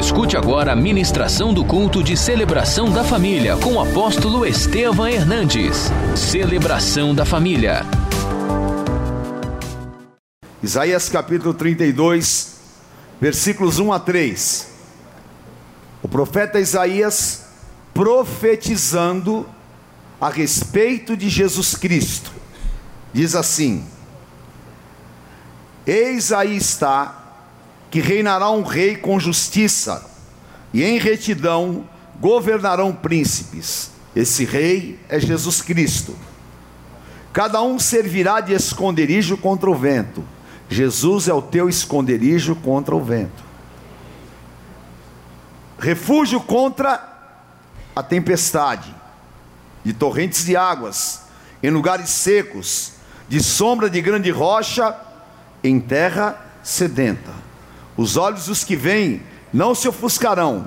[0.00, 5.90] Escute agora a ministração do culto de celebração da família com o apóstolo Estevam Hernandes.
[6.16, 7.82] Celebração da família.
[10.62, 12.60] Isaías capítulo 32,
[13.20, 14.68] versículos 1 a 3.
[16.02, 17.44] O profeta Isaías
[17.92, 19.46] profetizando
[20.18, 22.32] a respeito de Jesus Cristo.
[23.12, 23.84] Diz assim:
[25.86, 27.19] Eis aí está
[27.90, 30.08] que reinará um rei com justiça,
[30.72, 31.84] e em retidão
[32.20, 33.90] governarão príncipes.
[34.14, 36.16] Esse rei é Jesus Cristo.
[37.32, 40.24] Cada um servirá de esconderijo contra o vento.
[40.68, 43.42] Jesus é o teu esconderijo contra o vento.
[45.78, 47.08] Refúgio contra
[47.94, 48.94] a tempestade,
[49.82, 51.22] de torrentes de águas,
[51.62, 52.92] em lugares secos,
[53.28, 54.94] de sombra de grande rocha,
[55.62, 57.49] em terra sedenta.
[58.00, 59.20] Os olhos dos que veem
[59.52, 60.66] não se ofuscarão,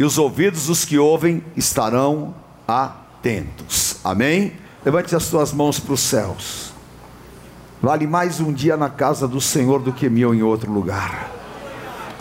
[0.00, 2.34] e os ouvidos dos que ouvem estarão
[2.66, 3.98] atentos.
[4.02, 4.54] Amém?
[4.84, 6.72] Levante as suas mãos para os céus.
[7.80, 11.30] Vale mais um dia na casa do Senhor do que mil em outro lugar.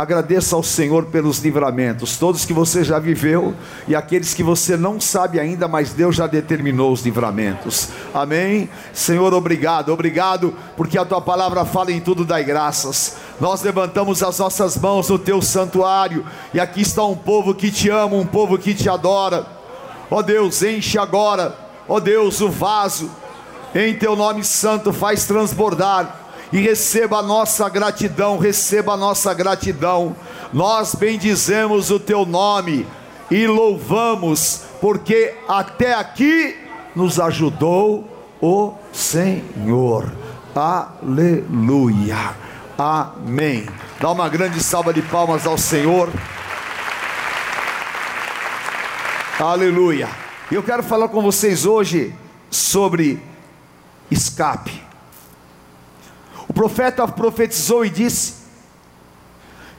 [0.02, 3.54] Agradeça ao Senhor pelos livramentos, todos que você já viveu
[3.88, 7.90] e aqueles que você não sabe ainda, mas Deus já determinou os livramentos.
[8.12, 8.68] Amém?
[8.92, 13.18] Senhor, obrigado, obrigado, porque a tua palavra fala em tudo, dai graças.
[13.40, 17.88] Nós levantamos as nossas mãos no teu santuário e aqui está um povo que te
[17.88, 19.46] ama, um povo que te adora.
[20.10, 21.56] Ó oh Deus, enche agora,
[21.88, 23.08] ó oh Deus, o vaso,
[23.76, 26.21] em teu nome santo, faz transbordar
[26.52, 30.16] e receba a nossa gratidão, receba a nossa gratidão.
[30.52, 32.86] Nós bendizemos o teu nome
[33.30, 36.58] e louvamos, porque até aqui
[36.96, 38.08] nos ajudou
[38.42, 40.12] o Senhor.
[40.54, 42.36] Aleluia.
[42.78, 43.68] Amém.
[44.00, 46.10] Dá uma grande salva de palmas ao Senhor.
[49.40, 50.10] Aleluia.
[50.52, 52.14] Eu quero falar com vocês hoje
[52.50, 53.24] sobre
[54.10, 54.81] escape.
[56.47, 58.41] O profeta profetizou e disse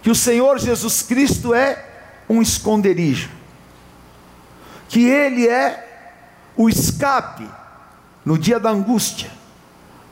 [0.03, 1.85] que o Senhor Jesus Cristo é
[2.29, 3.31] um esconderijo,
[4.89, 5.89] que Ele é
[6.57, 7.49] o escape
[8.25, 9.31] no dia da angústia,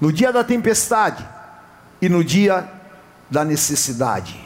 [0.01, 1.27] no dia da tempestade
[2.01, 2.71] e no dia
[3.31, 4.41] da necessidade.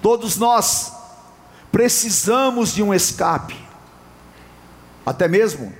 [0.00, 0.92] Todos nós
[1.70, 3.56] precisamos de um escape,
[5.06, 5.72] até mesmo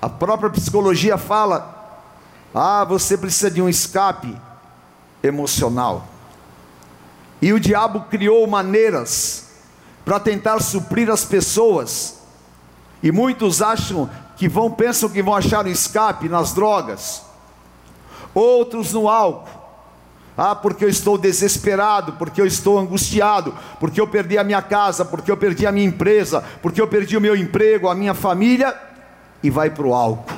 [0.00, 1.81] a própria psicologia fala
[2.54, 4.36] ah, você precisa de um escape
[5.22, 6.06] emocional.
[7.40, 9.48] E o diabo criou maneiras
[10.04, 12.20] para tentar suprir as pessoas.
[13.02, 17.22] E muitos acham que vão pensam que vão achar um escape nas drogas.
[18.34, 19.60] Outros no álcool.
[20.36, 25.04] Ah, porque eu estou desesperado, porque eu estou angustiado, porque eu perdi a minha casa,
[25.04, 28.74] porque eu perdi a minha empresa, porque eu perdi o meu emprego, a minha família,
[29.42, 30.32] e vai para o álcool.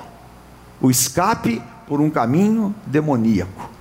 [0.80, 3.74] O escape por um caminho demoníaco.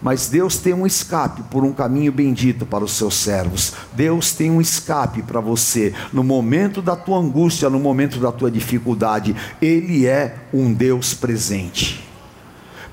[0.00, 3.72] Mas Deus tem um escape por um caminho bendito para os seus servos.
[3.92, 8.50] Deus tem um escape para você no momento da tua angústia, no momento da tua
[8.50, 9.34] dificuldade.
[9.60, 12.06] Ele é um Deus presente.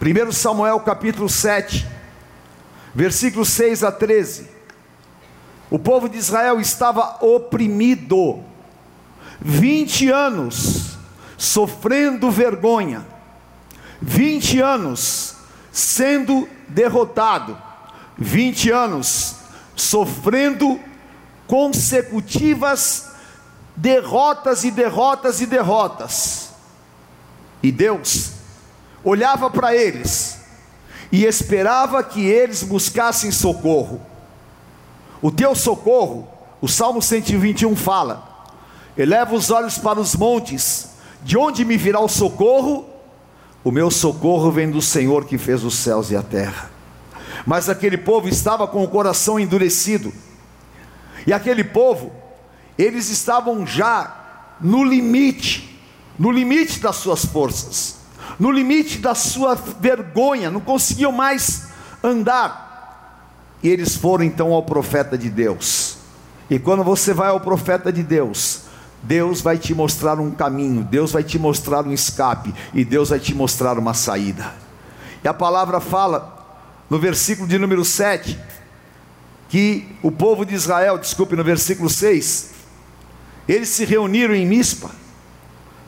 [0.01, 1.85] 1 Samuel capítulo 7,
[2.95, 4.47] versículos 6 a 13.
[5.69, 8.39] O povo de Israel estava oprimido,
[9.41, 10.97] 20 anos,
[11.37, 13.12] sofrendo vergonha
[14.03, 15.35] 20 anos
[15.71, 17.57] sendo derrotado,
[18.17, 19.35] 20 anos
[19.75, 20.79] sofrendo
[21.47, 23.11] consecutivas
[23.75, 26.49] derrotas e derrotas e derrotas.
[27.61, 28.33] E Deus
[29.05, 30.41] olhava para eles
[31.09, 34.01] e esperava que eles buscassem socorro.
[35.21, 36.27] O teu socorro,
[36.59, 38.47] o Salmo 121 fala:
[38.97, 40.89] eleva os olhos para os montes,
[41.23, 42.92] de onde me virá o socorro?
[43.63, 46.69] O meu socorro vem do Senhor que fez os céus e a terra.
[47.45, 50.13] Mas aquele povo estava com o coração endurecido.
[51.25, 52.11] E aquele povo,
[52.77, 55.79] eles estavam já no limite,
[56.19, 57.97] no limite das suas forças,
[58.39, 61.67] no limite da sua vergonha, não conseguiam mais
[62.03, 62.63] andar.
[63.61, 65.97] E eles foram então ao profeta de Deus.
[66.49, 68.63] E quando você vai ao profeta de Deus,
[69.03, 73.19] Deus vai te mostrar um caminho, Deus vai te mostrar um escape e Deus vai
[73.19, 74.53] te mostrar uma saída.
[75.21, 76.33] E a palavra fala
[76.89, 78.39] no versículo de número 7
[79.49, 82.51] que o povo de Israel, desculpe, no versículo 6,
[83.47, 84.89] eles se reuniram em Mispa,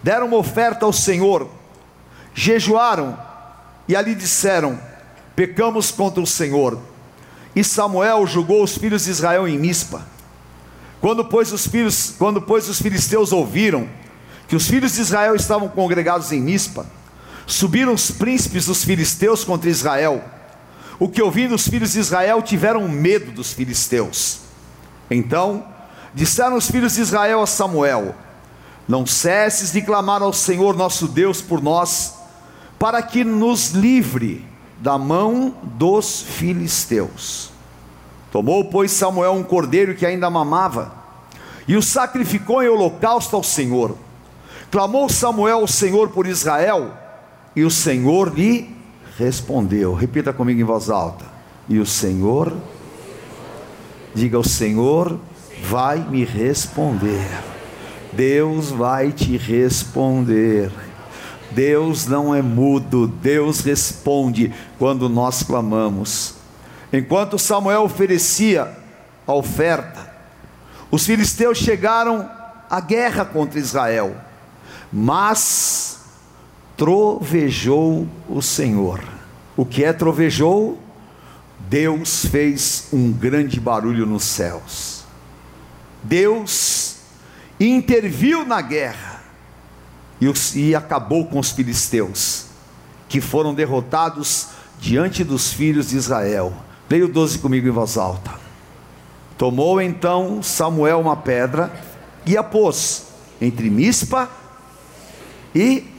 [0.03, 1.49] deram uma oferta ao Senhor,
[2.33, 3.17] jejuaram
[3.87, 4.77] e ali disseram:
[5.35, 6.79] Pecamos contra o Senhor.
[7.55, 10.05] E Samuel julgou os filhos de Israel em Mispa.
[11.01, 13.87] Quando pois os filhos, quando pois os filisteus ouviram
[14.47, 16.85] que os filhos de Israel estavam congregados em Mispa,
[17.45, 20.23] subiram os príncipes dos filisteus contra Israel.
[20.99, 24.39] O que ouvindo os filhos de Israel tiveram medo dos filisteus.
[25.09, 25.65] Então
[26.13, 28.15] disseram os filhos de Israel a Samuel:
[28.87, 32.13] Não cesses de clamar ao Senhor nosso Deus por nós,
[32.79, 34.45] para que nos livre
[34.79, 37.54] da mão dos filisteus.
[38.35, 40.91] Tomou, pois, Samuel um cordeiro que ainda mamava,
[41.65, 43.95] e o sacrificou em holocausto ao Senhor.
[44.69, 46.91] Clamou Samuel ao Senhor por Israel,
[47.55, 48.75] e o Senhor lhe
[49.17, 49.93] respondeu.
[49.93, 51.23] Repita comigo em voz alta.
[51.69, 52.51] E o Senhor,
[54.13, 55.17] diga: O Senhor
[55.63, 57.25] vai me responder.
[58.11, 60.69] Deus vai te responder.
[61.51, 66.34] Deus não é mudo, Deus responde quando nós clamamos.
[66.91, 68.75] Enquanto Samuel oferecia
[69.27, 70.13] a oferta,
[70.91, 72.29] os filisteus chegaram
[72.69, 74.15] à guerra contra Israel,
[74.91, 75.99] mas
[76.77, 79.01] trovejou o Senhor.
[79.57, 80.79] O que é trovejou?
[81.69, 85.03] Deus fez um grande barulho nos céus.
[86.03, 86.97] Deus
[87.59, 89.23] interviu na guerra
[90.55, 92.45] e, acabou com os filisteus,
[93.09, 94.47] que foram derrotados
[94.79, 96.53] diante dos filhos de Israel.
[96.89, 98.31] Leia o 12 comigo em voz alta.
[99.37, 101.71] Tomou então Samuel uma pedra
[102.25, 103.07] e a pôs
[103.41, 104.29] entre Mispa
[105.53, 105.91] e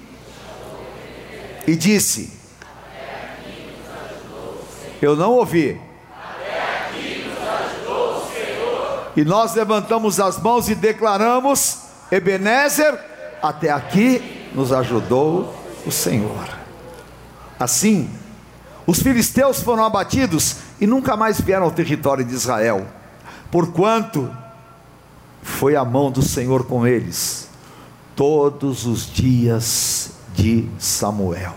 [1.67, 2.33] e disse:
[5.03, 5.81] Eu não ouvi.
[9.17, 11.79] E nós levantamos as mãos e declaramos:
[12.11, 12.99] Ebenezer,
[13.43, 15.55] até aqui nos ajudou
[15.85, 16.47] o Senhor.
[17.59, 18.11] Assim,
[18.87, 22.87] os filisteus foram abatidos e nunca mais vieram ao território de Israel,
[23.51, 24.31] porquanto
[25.43, 27.49] foi a mão do Senhor com eles
[28.15, 31.55] todos os dias de Samuel.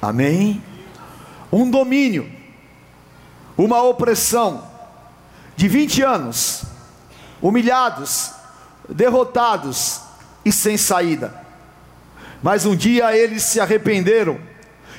[0.00, 0.62] Amém?
[1.50, 2.30] Um domínio,
[3.56, 4.64] uma opressão
[5.56, 6.64] de 20 anos,
[7.40, 8.32] humilhados,
[8.88, 10.00] derrotados
[10.44, 11.34] e sem saída.
[12.42, 14.49] Mas um dia eles se arrependeram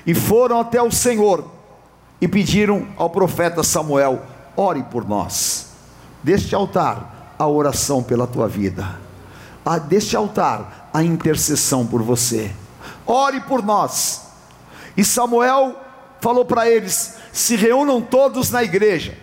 [0.05, 1.45] e foram até o Senhor
[2.19, 4.21] e pediram ao profeta Samuel:
[4.55, 5.67] ore por nós.
[6.23, 8.99] Deste altar, a oração pela tua vida.
[9.65, 12.51] Ah, deste altar, a intercessão por você.
[13.05, 14.21] Ore por nós.
[14.95, 15.75] E Samuel
[16.19, 19.17] falou para eles: se reúnam todos na igreja.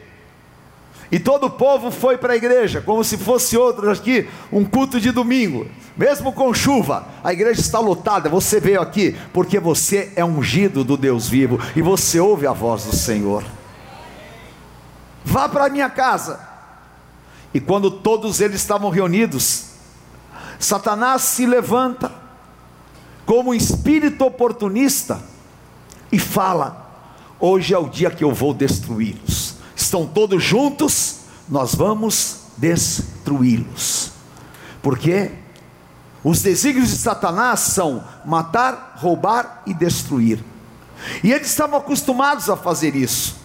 [1.10, 5.00] E todo o povo foi para a igreja, como se fosse outro aqui, um culto
[5.00, 5.66] de domingo.
[5.96, 8.28] Mesmo com chuva, a igreja está lotada.
[8.28, 12.84] Você veio aqui porque você é ungido do Deus vivo e você ouve a voz
[12.84, 13.42] do Senhor.
[15.24, 16.46] Vá para a minha casa.
[17.54, 19.68] E quando todos eles estavam reunidos,
[20.58, 22.12] Satanás se levanta
[23.24, 25.22] como um espírito oportunista
[26.12, 26.86] e fala:
[27.40, 29.47] Hoje é o dia que eu vou destruí-los
[29.88, 34.12] estão todos juntos, nós vamos destruí-los.
[34.82, 35.32] Porque
[36.22, 40.44] os desígnios de Satanás são matar, roubar e destruir.
[41.24, 43.36] E eles estavam acostumados a fazer isso.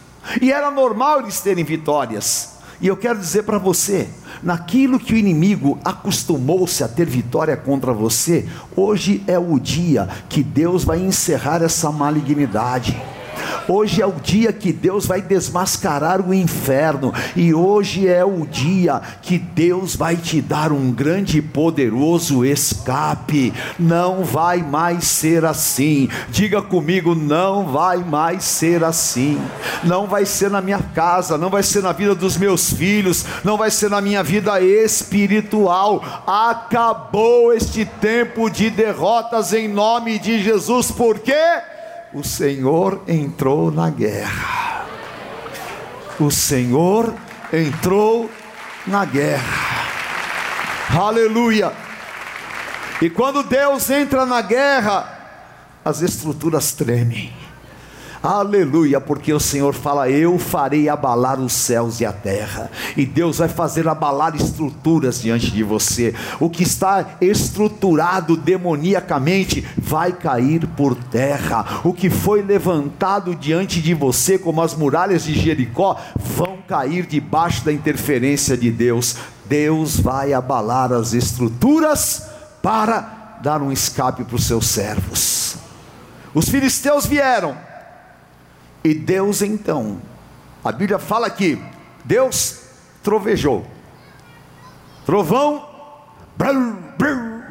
[0.41, 2.53] E era normal eles terem vitórias.
[2.81, 4.09] E eu quero dizer para você,
[4.41, 10.43] naquilo que o inimigo acostumou-se a ter vitória contra você, hoje é o dia que
[10.43, 13.01] Deus vai encerrar essa malignidade.
[13.67, 19.01] Hoje é o dia que Deus vai desmascarar o inferno, e hoje é o dia
[19.21, 23.53] que Deus vai te dar um grande e poderoso escape.
[23.79, 26.09] Não vai mais ser assim.
[26.29, 29.39] Diga comigo, não vai mais ser assim.
[29.83, 33.57] Não vai ser na minha casa, não vai ser na vida dos meus filhos, não
[33.57, 36.03] vai ser na minha vida espiritual.
[36.27, 41.72] Acabou este tempo de derrotas em nome de Jesus, por quê?
[42.13, 44.85] O Senhor entrou na guerra.
[46.19, 47.13] O Senhor
[47.51, 48.29] entrou
[48.85, 49.87] na guerra.
[50.89, 51.73] Aleluia.
[53.01, 55.19] E quando Deus entra na guerra,
[55.83, 57.42] as estruturas tremem.
[58.23, 63.39] Aleluia, porque o Senhor fala: Eu farei abalar os céus e a terra, e Deus
[63.39, 66.15] vai fazer abalar estruturas diante de você.
[66.39, 71.81] O que está estruturado demoniacamente vai cair por terra.
[71.83, 77.65] O que foi levantado diante de você, como as muralhas de Jericó, vão cair debaixo
[77.65, 79.17] da interferência de Deus.
[79.43, 82.23] Deus vai abalar as estruturas
[82.61, 85.57] para dar um escape para os seus servos.
[86.33, 87.72] Os filisteus vieram
[88.83, 90.01] e Deus então,
[90.63, 91.61] a Bíblia fala que
[92.03, 92.59] Deus
[93.01, 93.65] trovejou.
[95.05, 95.67] trovão,
[96.37, 97.43] brrr, brrr.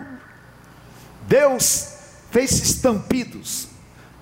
[1.26, 1.88] Deus
[2.30, 3.68] fez estampidos.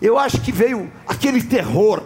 [0.01, 2.03] Eu acho que veio aquele terror.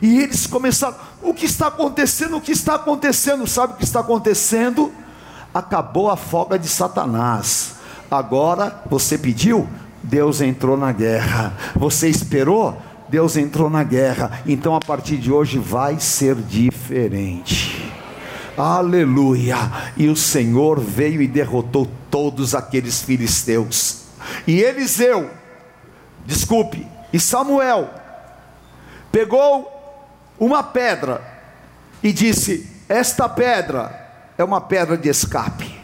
[0.00, 2.36] E eles começaram: o que está acontecendo?
[2.36, 3.46] O que está acontecendo?
[3.46, 4.92] Sabe o que está acontecendo?
[5.52, 7.76] Acabou a folga de Satanás.
[8.10, 9.68] Agora você pediu,
[10.02, 11.54] Deus entrou na guerra.
[11.74, 14.40] Você esperou, Deus entrou na guerra.
[14.46, 17.92] Então a partir de hoje vai ser diferente.
[18.56, 19.56] Aleluia!
[19.96, 24.04] E o Senhor veio e derrotou todos aqueles filisteus.
[24.46, 25.30] E Eliseu,
[26.24, 27.90] desculpe, e Samuel
[29.10, 29.70] pegou
[30.38, 31.20] uma pedra
[32.02, 34.04] e disse: Esta pedra
[34.38, 35.78] é uma pedra de escape.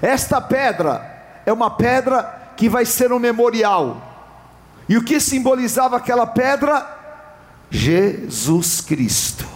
[0.00, 4.09] Esta pedra é uma pedra que vai ser um memorial.
[4.90, 6.84] E o que simbolizava aquela pedra?
[7.70, 9.46] Jesus Cristo.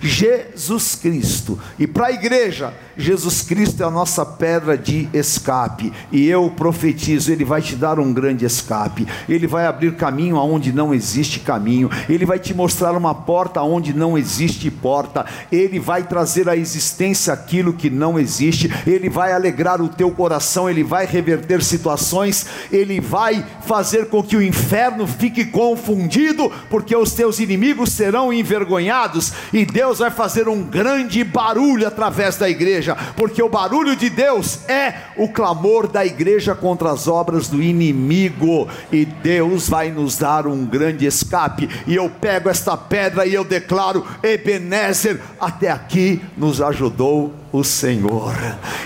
[0.00, 1.60] Jesus Cristo.
[1.78, 5.92] E para a igreja, Jesus Cristo é a nossa pedra de escape.
[6.10, 9.06] E eu profetizo, Ele vai te dar um grande escape.
[9.28, 11.88] Ele vai abrir caminho aonde não existe caminho.
[12.08, 15.24] Ele vai te mostrar uma porta aonde não existe porta.
[15.50, 18.70] Ele vai trazer à existência aquilo que não existe.
[18.84, 20.68] Ele vai alegrar o teu coração.
[20.68, 22.46] Ele vai reverter situações.
[22.72, 29.32] Ele vai fazer com que o inferno fique confundido, porque os teus inimigos serão envergonhados.
[29.52, 34.68] E Deus vai fazer um grande barulho através da igreja, porque o barulho de Deus
[34.68, 40.46] é o clamor da igreja contra as obras do inimigo, e Deus vai nos dar
[40.46, 41.68] um grande escape.
[41.86, 48.34] E eu pego esta pedra e eu declaro: Ebenezer, até aqui nos ajudou o Senhor,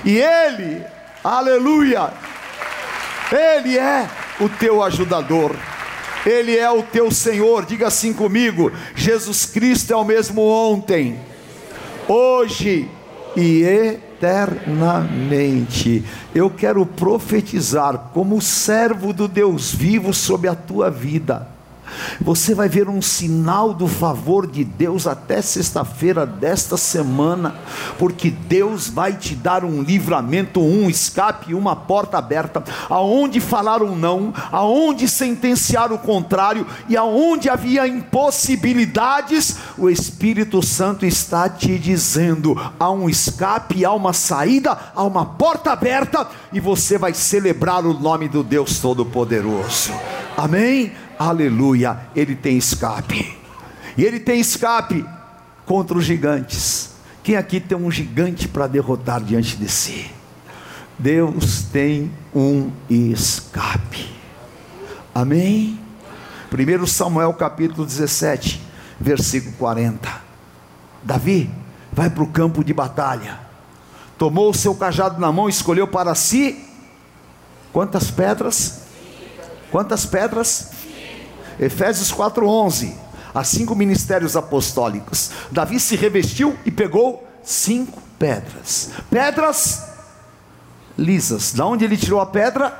[0.04, 0.82] e Ele,
[1.22, 2.10] aleluia,
[3.30, 4.08] Ele é
[4.40, 5.54] o teu ajudador.
[6.24, 11.18] Ele é o teu Senhor, diga assim comigo: Jesus Cristo é o mesmo ontem,
[12.08, 12.88] hoje
[13.36, 16.02] e eternamente.
[16.34, 21.51] Eu quero profetizar como servo do Deus vivo sobre a tua vida.
[22.20, 27.54] Você vai ver um sinal do favor de Deus até sexta-feira desta semana,
[27.98, 33.96] porque Deus vai te dar um livramento, um escape, uma porta aberta, aonde falar um
[33.96, 42.56] não, aonde sentenciar o contrário e aonde havia impossibilidades, o Espírito Santo está te dizendo:
[42.78, 47.98] há um escape, há uma saída, há uma porta aberta e você vai celebrar o
[47.98, 49.92] nome do Deus Todo-Poderoso.
[50.36, 50.92] Amém?
[51.18, 53.36] Aleluia, ele tem escape.
[53.96, 55.04] E ele tem escape
[55.66, 56.90] contra os gigantes.
[57.22, 60.10] Quem aqui tem um gigante para derrotar diante de si?
[60.98, 64.08] Deus tem um escape.
[65.14, 65.78] Amém?
[66.52, 68.60] 1 Samuel capítulo 17,
[69.00, 70.08] versículo 40.
[71.02, 71.50] Davi
[71.92, 73.40] vai para o campo de batalha,
[74.18, 76.64] tomou o seu cajado na mão, escolheu para si
[77.72, 78.82] quantas pedras?
[79.70, 80.71] Quantas pedras?
[81.58, 82.94] Efésios 4:11.
[83.34, 85.30] Há cinco ministérios apostólicos.
[85.50, 88.90] Davi se revestiu e pegou cinco pedras.
[89.10, 89.92] Pedras
[90.98, 91.52] lisas.
[91.52, 92.78] Da onde ele tirou a pedra?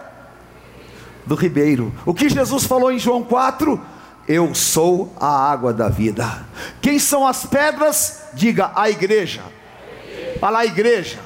[1.24, 1.92] Do ribeiro.
[2.04, 3.80] O que Jesus falou em João 4?
[4.28, 6.44] Eu sou a água da vida.
[6.80, 8.24] Quem são as pedras?
[8.34, 9.42] Diga a igreja.
[10.38, 11.18] Fala a igreja.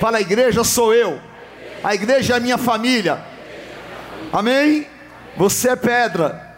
[0.00, 1.20] Fala a igreja sou eu.
[1.82, 3.24] A igreja é a minha família.
[4.32, 4.86] Amém?
[5.36, 6.49] Você é pedra.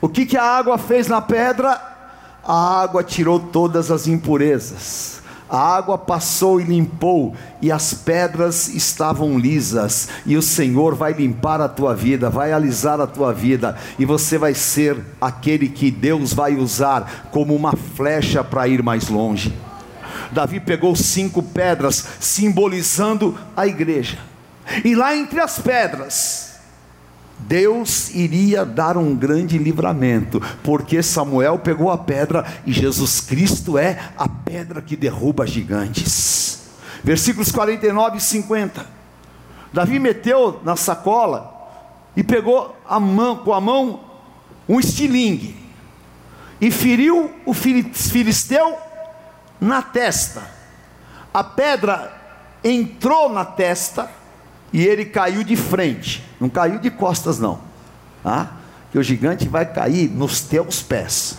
[0.00, 1.80] O que, que a água fez na pedra?
[2.44, 5.18] A água tirou todas as impurezas.
[5.50, 11.58] A água passou e limpou, e as pedras estavam lisas, e o Senhor vai limpar
[11.58, 16.34] a tua vida, vai alisar a tua vida, e você vai ser aquele que Deus
[16.34, 19.54] vai usar como uma flecha para ir mais longe.
[20.32, 24.18] Davi pegou cinco pedras, simbolizando a igreja,
[24.84, 26.57] e lá entre as pedras,
[27.48, 33.98] Deus iria dar um grande livramento, porque Samuel pegou a pedra e Jesus Cristo é
[34.18, 36.68] a pedra que derruba gigantes.
[37.02, 38.86] Versículos 49 e 50.
[39.72, 41.54] Davi meteu na sacola
[42.14, 44.00] e pegou a mão com a mão
[44.68, 45.56] um estilingue
[46.60, 48.76] e feriu o filisteu
[49.58, 50.42] na testa.
[51.32, 52.12] A pedra
[52.62, 54.17] entrou na testa
[54.72, 57.60] e ele caiu de frente, não caiu de costas não,
[58.22, 58.52] tá?
[58.90, 61.38] que o gigante vai cair nos teus pés.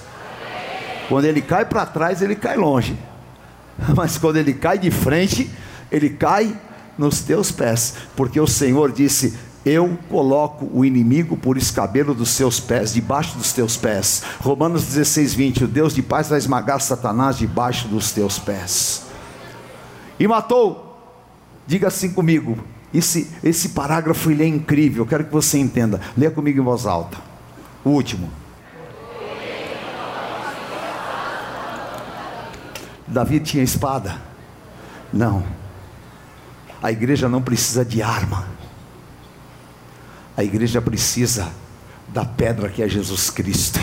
[1.08, 2.98] Quando ele cai para trás, ele cai longe,
[3.96, 5.50] mas quando ele cai de frente,
[5.92, 6.56] ele cai
[6.98, 12.60] nos teus pés, porque o Senhor disse: eu coloco o inimigo por escabelo dos seus
[12.60, 14.24] pés, debaixo dos teus pés.
[14.40, 19.04] Romanos 16, 20: O Deus de paz vai esmagar Satanás debaixo dos teus pés.
[20.20, 20.90] E matou
[21.70, 22.58] Diga assim comigo.
[22.94, 25.04] Esse, esse parágrafo ele é incrível.
[25.04, 26.02] Eu quero que você entenda.
[26.18, 27.18] Leia comigo em voz alta.
[27.84, 28.32] O último.
[33.08, 34.22] Davi tinha espada?
[35.12, 35.44] Não.
[36.82, 38.48] A igreja não precisa de arma.
[40.38, 41.52] A igreja precisa
[42.08, 43.80] da pedra que é Jesus Cristo.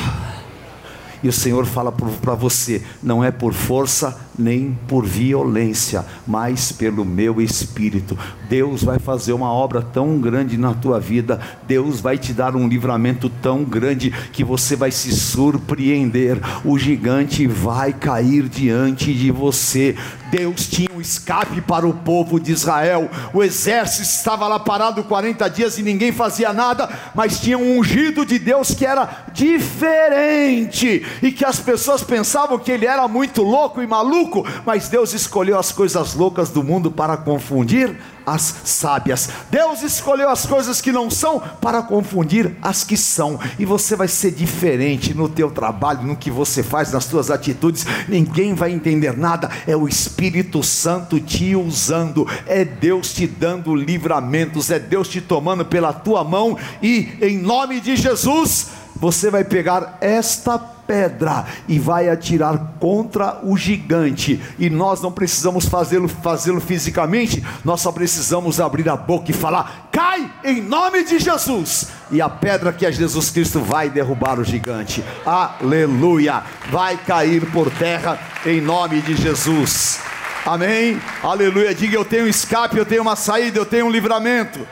[1.26, 7.04] E o Senhor fala para você: não é por força nem por violência, mas pelo
[7.04, 8.16] meu espírito.
[8.48, 12.68] Deus vai fazer uma obra tão grande na tua vida, Deus vai te dar um
[12.68, 16.40] livramento tão grande que você vai se surpreender.
[16.64, 19.96] O gigante vai cair diante de você.
[20.30, 23.10] Deus tinha um escape para o povo de Israel.
[23.32, 28.24] O exército estava lá parado 40 dias e ninguém fazia nada, mas tinha um ungido
[28.24, 33.82] de Deus que era diferente e que as pessoas pensavam que ele era muito louco
[33.82, 39.28] e maluco, mas Deus escolheu as coisas loucas do mundo para confundir as sábias.
[39.50, 43.38] Deus escolheu as coisas que não são para confundir as que são.
[43.58, 47.86] E você vai ser diferente no teu trabalho, no que você faz, nas tuas atitudes.
[48.08, 49.50] Ninguém vai entender nada.
[49.66, 52.26] É o Espírito Santo te usando.
[52.46, 57.80] É Deus te dando livramentos, é Deus te tomando pela tua mão e em nome
[57.80, 64.40] de Jesus, você vai pegar esta pedra e vai atirar contra o gigante.
[64.58, 69.88] E nós não precisamos fazê-lo fazê-lo fisicamente, nós só precisamos abrir a boca e falar:
[69.90, 71.88] "Cai em nome de Jesus".
[72.10, 75.04] E a pedra que é Jesus Cristo vai derrubar o gigante.
[75.24, 76.42] Aleluia!
[76.70, 80.00] Vai cair por terra em nome de Jesus.
[80.44, 81.00] Amém.
[81.24, 81.74] Aleluia.
[81.74, 84.66] Diga eu tenho escape, eu tenho uma saída, eu tenho um livramento.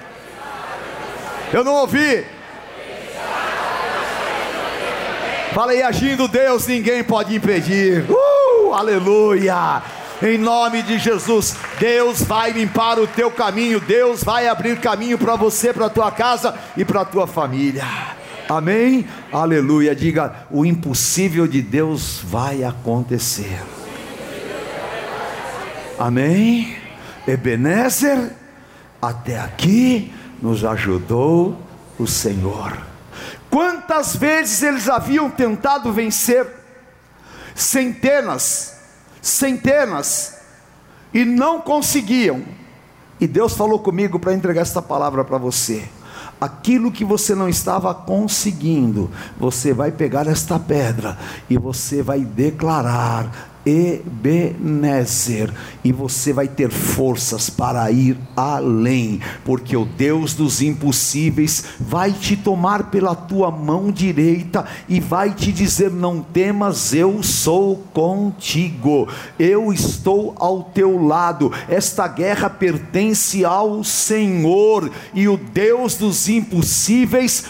[1.53, 2.25] Eu não ouvi.
[5.55, 8.05] Fala aí, agindo Deus, ninguém pode impedir.
[8.11, 9.81] Uh, aleluia!
[10.21, 15.37] Em nome de Jesus, Deus vai limpar o teu caminho, Deus vai abrir caminho para
[15.37, 17.85] você, para tua casa e para tua família.
[18.49, 19.07] Amém?
[19.33, 19.95] Aleluia.
[19.95, 23.63] Diga: o impossível de Deus vai acontecer.
[25.97, 26.77] Amém?
[27.29, 28.33] Ebenezer,
[29.01, 30.13] até aqui
[30.43, 31.57] nos ajudou
[31.97, 32.94] o Senhor.
[33.55, 36.45] Quantas vezes eles haviam tentado vencer?
[37.55, 38.75] Centenas,
[39.23, 40.39] centenas,
[41.13, 42.43] e não conseguiam.
[43.21, 45.89] E Deus falou comigo para entregar esta palavra para você.
[46.41, 51.17] Aquilo que você não estava conseguindo, você vai pegar esta pedra
[51.49, 59.85] e você vai declarar: Ebenezer, e você vai ter forças para ir além, porque o
[59.85, 66.21] Deus dos impossíveis vai te tomar pela tua mão direita e vai te dizer: Não
[66.21, 71.53] temas, eu sou contigo, eu estou ao teu lado.
[71.69, 77.45] Esta guerra pertence ao Senhor, e o Deus dos impossíveis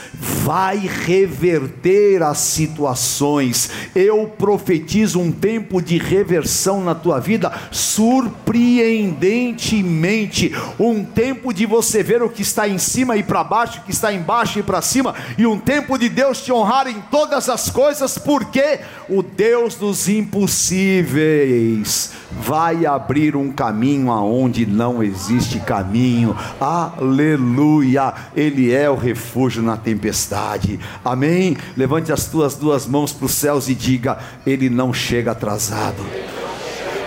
[0.45, 3.71] vai reverter as situações.
[3.95, 10.53] Eu profetizo um tempo de reversão na tua vida surpreendentemente.
[10.79, 13.91] Um tempo de você ver o que está em cima e para baixo, o que
[13.91, 17.71] está embaixo e para cima, e um tempo de Deus te honrar em todas as
[17.71, 26.37] coisas, porque o Deus dos impossíveis vai abrir um caminho aonde não existe caminho.
[26.61, 28.13] Aleluia!
[28.37, 30.79] Ele é o refúgio na tempestade.
[31.05, 31.57] Amém?
[31.77, 35.94] Levante as tuas duas mãos para os céus e diga: Ele não chega atrasado.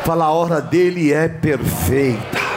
[0.06, 2.48] Fala, a hora dele é perfeita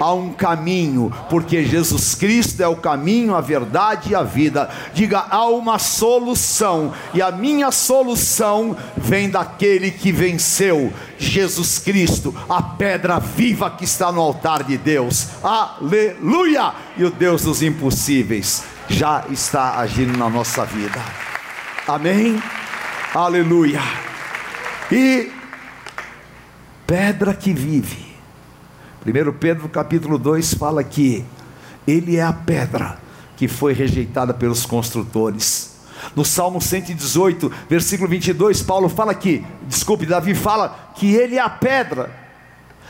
[0.00, 4.68] há um caminho, porque Jesus Cristo é o caminho, a verdade e a vida.
[4.94, 12.62] Diga, há uma solução, e a minha solução vem daquele que venceu, Jesus Cristo, a
[12.62, 15.28] pedra viva que está no altar de Deus.
[15.42, 16.72] Aleluia!
[16.96, 21.00] E o Deus dos impossíveis já está agindo na nossa vida.
[21.86, 22.40] Amém?
[23.14, 23.80] Aleluia.
[24.90, 25.37] E
[26.88, 28.08] pedra que vive
[29.06, 31.22] 1 Pedro capítulo 2 fala que
[31.86, 32.98] ele é a pedra
[33.36, 35.76] que foi rejeitada pelos construtores.
[36.16, 41.50] No Salmo 118, versículo 22, Paulo fala que, desculpe, Davi fala que ele é a
[41.50, 42.10] pedra,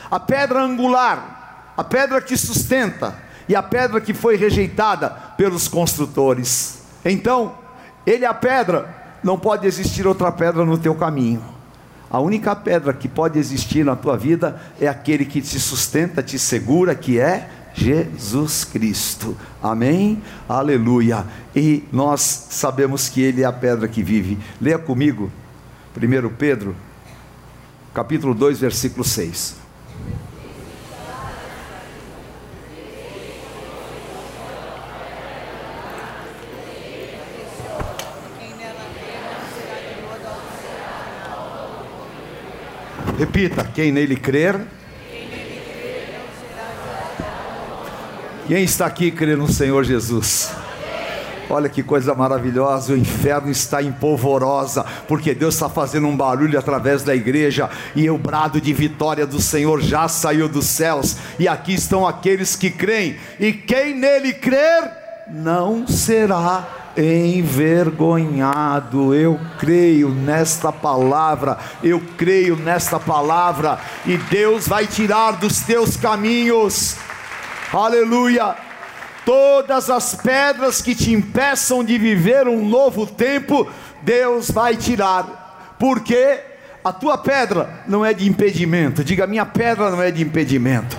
[0.09, 3.15] a pedra angular, a pedra que sustenta
[3.47, 6.81] e a pedra que foi rejeitada pelos construtores.
[7.03, 7.53] Então,
[8.05, 11.58] ele é a pedra, não pode existir outra pedra no teu caminho.
[12.09, 16.39] A única pedra que pode existir na tua vida é aquele que te sustenta, te
[16.39, 19.37] segura, que é Jesus Cristo.
[19.61, 20.21] Amém?
[20.47, 21.25] Aleluia.
[21.55, 24.39] E nós sabemos que Ele é a pedra que vive.
[24.59, 25.31] Leia comigo,
[25.95, 26.75] 1 Pedro,
[27.93, 29.58] capítulo 2, versículo 6.
[43.19, 44.61] Repita: quem nele crer.
[48.47, 50.51] Quem está aqui crê no Senhor Jesus?
[51.49, 56.57] Olha que coisa maravilhosa, o inferno está em polvorosa, porque Deus está fazendo um barulho
[56.57, 61.47] através da igreja, e o brado de vitória do Senhor já saiu dos céus, e
[61.47, 64.91] aqui estão aqueles que creem, e quem nele crer,
[65.27, 69.13] não será envergonhado.
[69.13, 76.97] Eu creio nesta palavra, eu creio nesta palavra, e Deus vai tirar dos teus caminhos,
[77.73, 78.55] aleluia!
[79.25, 83.67] Todas as pedras que te impeçam de viver um novo tempo,
[84.01, 86.39] Deus vai tirar, porque
[86.83, 90.97] a tua pedra não é de impedimento, diga: minha pedra não é de impedimento.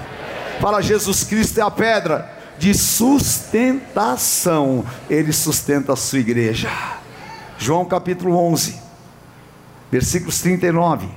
[0.61, 6.69] Para Jesus Cristo é a pedra de sustentação, Ele sustenta a sua igreja.
[7.59, 8.79] João capítulo 11,
[9.91, 11.09] versículos 39.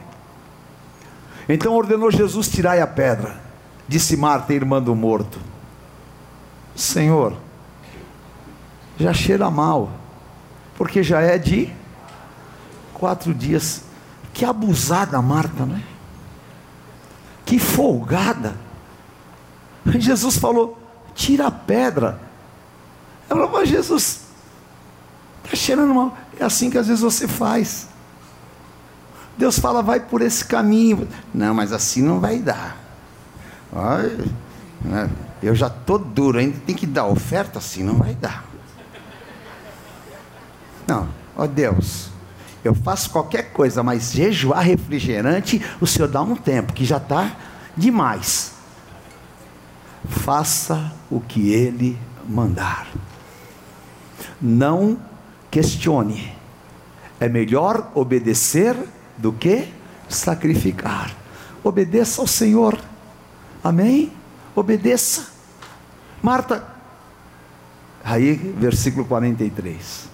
[1.50, 3.42] Então ordenou Jesus: tirai a pedra,
[3.86, 5.38] disse Marta, irmã do morto.
[6.74, 7.36] Senhor,
[8.98, 9.92] já cheira mal,
[10.78, 11.70] porque já é de
[12.94, 13.84] quatro dias.
[14.34, 15.84] Que abusada Marta, né?
[17.46, 18.56] Que folgada.
[20.00, 20.83] Jesus falou:
[21.16, 22.20] tira a pedra.
[23.30, 24.22] Ela falou, mas Jesus,
[25.44, 26.18] está cheirando mal.
[26.40, 27.88] É assim que às vezes você faz.
[29.38, 31.08] Deus fala, vai por esse caminho.
[31.34, 32.78] Não, mas assim não vai dar.
[34.82, 35.10] Né?
[35.42, 38.46] Eu já estou duro, ainda tem que dar oferta assim, não vai dar.
[40.88, 42.10] Não, ó Deus,
[42.64, 47.36] eu faço qualquer coisa, mas jejuar refrigerante, o Senhor dá um tempo, que já está
[47.76, 48.53] demais.
[50.08, 52.88] Faça o que Ele mandar.
[54.42, 54.98] Não
[55.50, 56.36] questione.
[57.20, 58.76] É melhor obedecer
[59.18, 59.72] do que
[60.10, 61.16] sacrificar.
[61.64, 62.78] Obedeça ao Senhor.
[63.64, 64.12] Amém?
[64.56, 65.28] Obedeça.
[66.22, 66.68] Marta,
[68.04, 70.10] aí, versículo 43.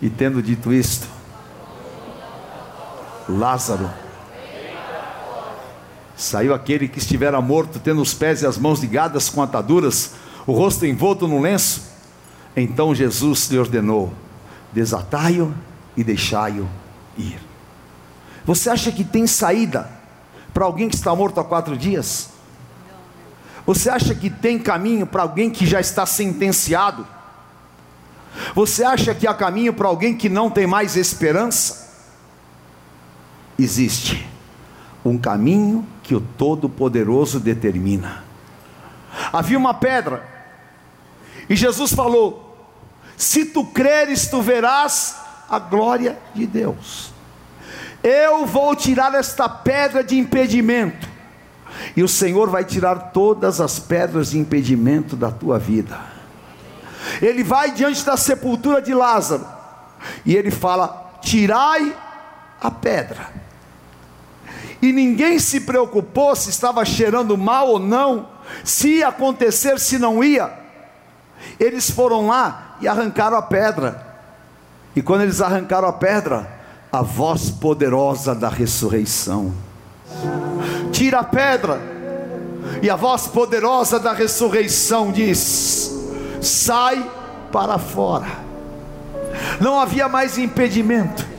[0.00, 1.06] E tendo dito isto,
[3.28, 3.88] Lázaro,
[6.22, 10.12] saiu aquele que estivera morto, tendo os pés e as mãos ligadas com ataduras,
[10.46, 11.82] o rosto envolto num lenço.
[12.56, 14.12] Então Jesus lhe ordenou:
[14.72, 15.52] desatai-o
[15.96, 16.68] e deixai-o
[17.18, 17.38] ir.
[18.44, 19.90] Você acha que tem saída
[20.54, 22.30] para alguém que está morto há quatro dias?
[23.66, 27.06] Você acha que tem caminho para alguém que já está sentenciado?
[28.54, 31.90] Você acha que há caminho para alguém que não tem mais esperança?
[33.58, 34.26] Existe
[35.04, 38.22] um caminho que o Todo-Poderoso determina.
[39.32, 40.22] Havia uma pedra,
[41.48, 42.70] e Jesus falou:
[43.16, 45.16] Se tu creres, tu verás
[45.48, 47.10] a glória de Deus.
[48.02, 51.08] Eu vou tirar esta pedra de impedimento
[51.96, 55.98] e o Senhor vai tirar todas as pedras de impedimento da tua vida.
[57.22, 59.46] Ele vai diante da sepultura de Lázaro
[60.26, 61.96] e ele fala: Tirai
[62.60, 63.31] a pedra.
[64.82, 68.28] E ninguém se preocupou se estava cheirando mal ou não,
[68.64, 70.52] se ia acontecer, se não ia.
[71.58, 74.04] Eles foram lá e arrancaram a pedra.
[74.94, 76.50] E quando eles arrancaram a pedra,
[76.90, 79.54] a voz poderosa da ressurreição
[80.92, 81.80] tira a pedra,
[82.82, 85.90] e a voz poderosa da ressurreição diz:
[86.40, 87.08] sai
[87.50, 88.26] para fora.
[89.60, 91.31] Não havia mais impedimento.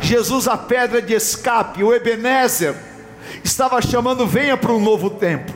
[0.00, 2.74] Jesus, a pedra de escape, o Ebenezer,
[3.42, 5.52] estava chamando: venha para um novo tempo.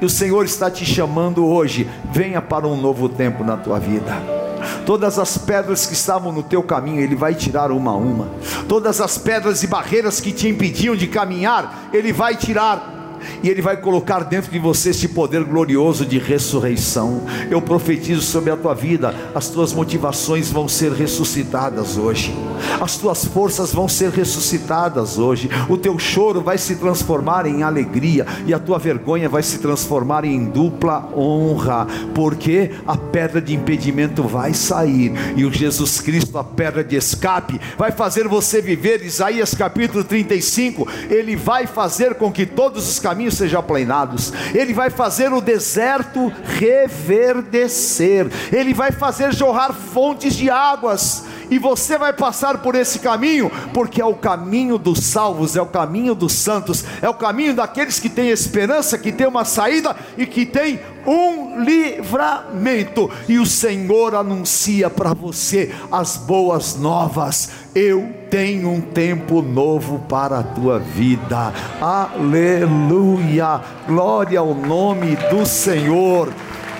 [0.00, 4.38] E o Senhor está te chamando hoje: venha para um novo tempo na tua vida.
[4.84, 8.28] Todas as pedras que estavam no teu caminho, Ele vai tirar uma a uma.
[8.68, 12.97] Todas as pedras e barreiras que te impediam de caminhar, Ele vai tirar
[13.42, 17.22] e Ele vai colocar dentro de você este poder glorioso de ressurreição.
[17.50, 22.34] Eu profetizo sobre a tua vida, as tuas motivações vão ser ressuscitadas hoje,
[22.80, 28.26] as tuas forças vão ser ressuscitadas hoje, o teu choro vai se transformar em alegria
[28.46, 34.22] e a tua vergonha vai se transformar em dupla honra, porque a pedra de impedimento
[34.22, 39.04] vai sair e o Jesus Cristo, a pedra de escape, vai fazer você viver.
[39.04, 44.90] Isaías capítulo 35, ele vai fazer com que todos os caminhos sejam aplanados, Ele vai
[44.90, 52.58] fazer o deserto reverdecer, Ele vai fazer jorrar fontes de águas, e você vai passar
[52.58, 57.08] por esse caminho, porque é o caminho dos salvos, é o caminho dos santos, é
[57.08, 63.10] o caminho daqueles que têm esperança, que têm uma saída e que têm um livramento.
[63.28, 67.50] E o Senhor anuncia para você as boas novas.
[67.74, 71.52] Eu tenho um tempo novo para a tua vida.
[71.80, 73.60] Aleluia!
[73.86, 76.32] Glória ao nome do Senhor.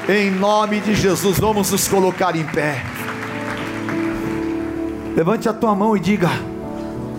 [0.09, 2.83] Em nome de Jesus, vamos nos colocar em pé.
[5.19, 6.31] Levante a tua mão e diga: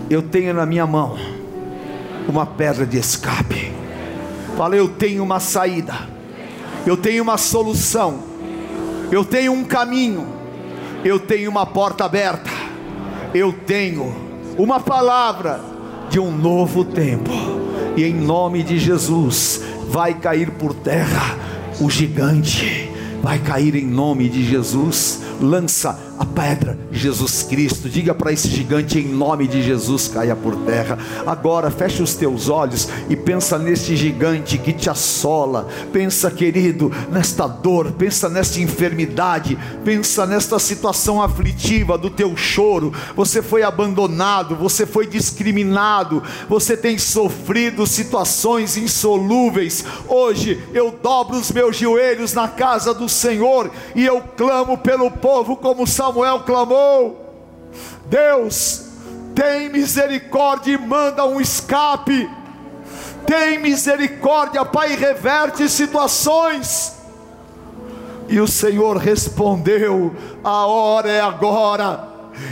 [0.08, 1.18] Eu tenho na minha mão
[2.26, 3.74] uma pedra de escape.
[4.56, 5.92] Fala, eu tenho uma saída,
[6.86, 8.20] eu tenho uma solução,
[9.12, 10.26] eu tenho um caminho,
[11.04, 12.48] eu tenho uma porta aberta,
[13.34, 14.16] eu tenho
[14.56, 15.60] uma palavra
[16.08, 17.30] de um novo tempo,
[17.98, 21.36] e em nome de Jesus vai cair por terra
[21.78, 22.90] o gigante,
[23.22, 25.20] vai cair em nome de Jesus.
[25.38, 27.88] Lança a pedra, Jesus Cristo.
[27.88, 30.98] Diga para esse gigante em nome de Jesus caia por terra.
[31.26, 35.66] Agora feche os teus olhos e pensa neste gigante que te assola.
[35.90, 42.92] Pensa, querido, nesta dor, pensa nesta enfermidade, pensa nesta situação aflitiva do teu choro.
[43.16, 49.86] Você foi abandonado, você foi discriminado, você tem sofrido situações insolúveis.
[50.06, 55.56] Hoje eu dobro os meus joelhos na casa do Senhor e eu clamo pelo povo
[55.56, 57.32] como Samuel Samuel clamou:
[58.06, 58.86] Deus,
[59.32, 62.28] tem misericórdia e manda um escape.
[63.24, 66.96] Tem misericórdia, Pai, reverte situações.
[68.28, 72.08] E o Senhor respondeu: A hora é agora,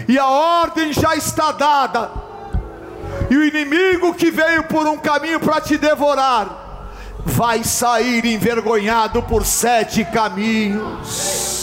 [0.07, 2.11] e a ordem já está dada.
[3.29, 6.87] E o inimigo que veio por um caminho para te devorar,
[7.25, 11.59] vai sair envergonhado por sete caminhos.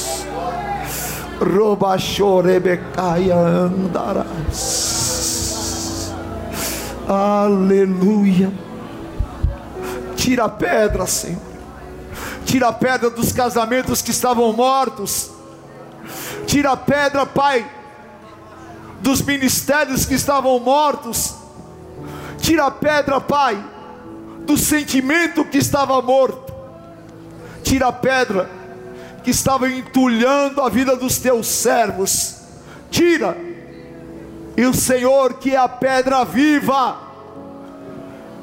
[7.08, 8.52] Aleluia.
[10.16, 11.42] Tira a pedra, Senhor.
[12.46, 15.32] Tira a pedra dos casamentos que estavam mortos.
[16.48, 17.70] Tira a pedra, Pai,
[19.02, 21.36] dos ministérios que estavam mortos.
[22.40, 23.62] Tira a pedra, Pai,
[24.46, 26.54] do sentimento que estava morto.
[27.64, 28.50] Tira a pedra
[29.26, 32.36] que estavam entulhando a vida dos teus servos.
[32.92, 33.36] Tira,
[34.56, 36.96] e o Senhor, que é a pedra viva,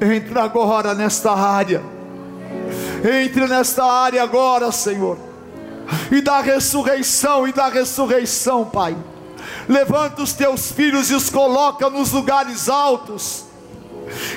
[0.01, 1.81] entra agora nesta área,
[3.01, 5.17] entre nesta área agora, Senhor,
[6.11, 8.93] e da ressurreição, e da ressurreição, Pai.
[9.69, 13.45] Levanta os teus filhos e os coloca nos lugares altos,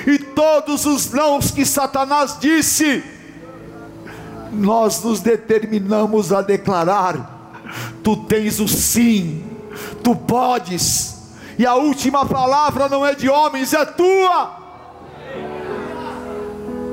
[0.07, 3.03] e todos os nãos que Satanás disse,
[4.51, 7.53] nós nos determinamos a declarar:
[8.03, 9.43] Tu tens o sim,
[10.03, 11.17] tu podes,
[11.57, 14.57] e a última palavra não é de homens, é tua.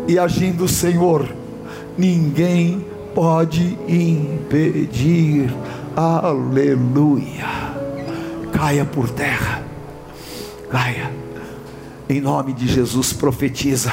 [0.06, 1.34] E agindo o Senhor,
[1.96, 5.54] ninguém pode impedir,
[5.96, 7.46] aleluia.
[8.52, 9.62] Caia por terra,
[10.70, 11.10] caia,
[12.08, 13.92] em nome de Jesus, profetiza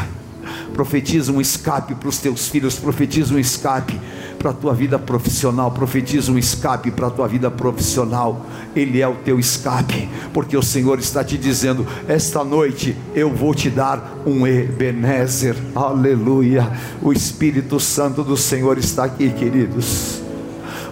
[0.73, 3.99] Profetiza um escape para os teus filhos, profetiza um escape
[4.39, 8.45] para a tua vida profissional, profetiza um escape para a tua vida profissional.
[8.75, 13.53] Ele é o teu escape, porque o Senhor está te dizendo: esta noite eu vou
[13.53, 15.55] te dar um Ebenezer.
[15.75, 16.71] Aleluia.
[17.01, 20.21] O Espírito Santo do Senhor está aqui, queridos.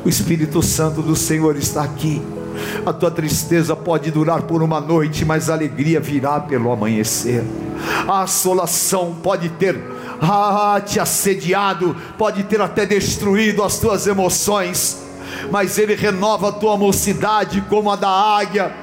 [0.05, 2.21] O Espírito Santo do Senhor está aqui.
[2.85, 7.43] A tua tristeza pode durar por uma noite, mas a alegria virá pelo amanhecer.
[8.07, 9.79] A assolação pode ter
[10.21, 14.97] ah, te assediado, pode ter até destruído as tuas emoções,
[15.51, 18.73] mas Ele renova a tua mocidade como a da águia,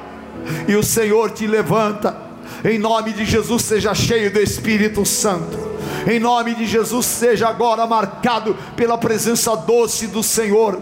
[0.67, 2.17] e o Senhor te levanta.
[2.65, 5.67] Em nome de Jesus, seja cheio do Espírito Santo.
[6.07, 10.81] Em nome de Jesus, seja agora marcado pela presença doce do Senhor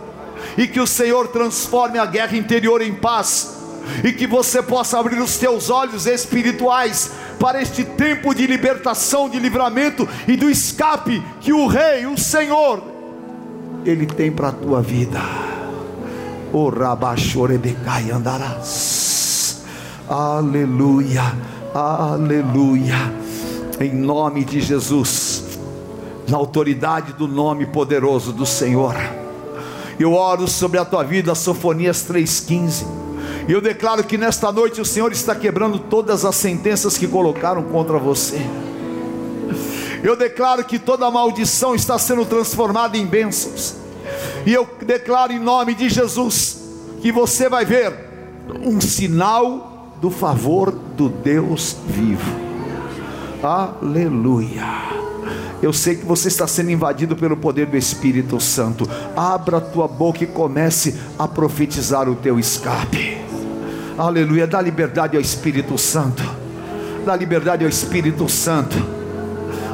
[0.56, 3.53] e que o Senhor transforme a guerra interior em paz,
[4.02, 9.38] e que você possa abrir os teus olhos espirituais para este tempo de libertação, de
[9.38, 12.82] livramento e do escape que o Rei, o Senhor,
[13.84, 15.20] Ele tem para a tua vida.
[16.52, 19.62] O Rabachorebecai andarás.
[20.08, 21.34] Aleluia,
[21.74, 23.12] aleluia.
[23.80, 25.58] Em nome de Jesus,
[26.28, 28.94] na autoridade do nome poderoso do Senhor
[29.98, 32.84] eu oro sobre a tua vida, Sofonias 3,15.
[33.46, 37.62] E eu declaro que nesta noite o Senhor está quebrando todas as sentenças que colocaram
[37.64, 38.40] contra você.
[40.02, 43.76] Eu declaro que toda maldição está sendo transformada em bênçãos.
[44.46, 46.58] E eu declaro em nome de Jesus
[47.00, 47.92] que você vai ver
[48.64, 52.30] um sinal do favor do Deus vivo.
[53.42, 54.64] Aleluia.
[55.62, 58.88] Eu sei que você está sendo invadido pelo poder do Espírito Santo.
[59.16, 63.23] Abra a tua boca e comece a profetizar o teu escape.
[63.96, 64.44] Aleluia.
[64.44, 66.22] Dá liberdade ao Espírito Santo.
[67.04, 68.76] Dá liberdade ao Espírito Santo.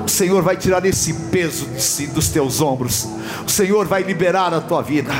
[0.04, 3.08] O Senhor vai tirar esse peso si, dos teus ombros.
[3.46, 5.10] O Senhor vai liberar a tua vida.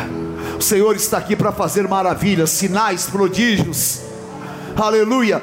[0.59, 4.03] O Senhor está aqui para fazer maravilhas, sinais, prodígios.
[4.77, 5.41] Aleluia.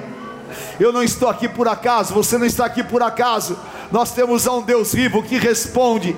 [0.80, 3.58] Eu não estou aqui por acaso, você não está aqui por acaso.
[3.92, 6.16] Nós temos um Deus vivo que responde.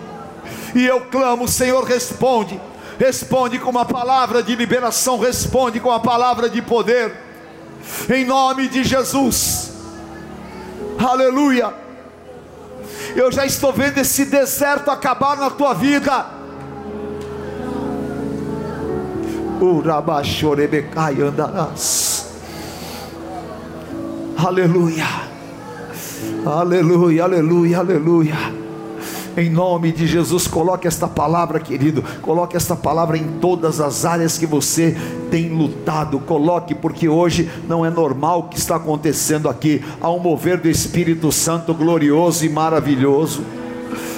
[0.76, 2.60] E eu clamo, Senhor, responde.
[3.00, 7.29] Responde com uma palavra de liberação, responde com a palavra de poder.
[8.10, 9.72] Em nome de Jesus.
[10.98, 11.74] Aleluia.
[13.16, 16.26] Eu já estou vendo esse deserto acabar na tua vida.
[24.38, 25.06] Aleluia.
[26.46, 28.69] Aleluia, aleluia, aleluia.
[29.38, 32.04] Em nome de Jesus, coloque esta palavra, querido.
[32.22, 34.98] Coloque esta palavra em todas as áreas que você
[35.30, 36.20] tem lutado.
[36.20, 39.84] Coloque, porque hoje não é normal o que está acontecendo aqui.
[40.02, 43.44] Há um mover do Espírito Santo glorioso e maravilhoso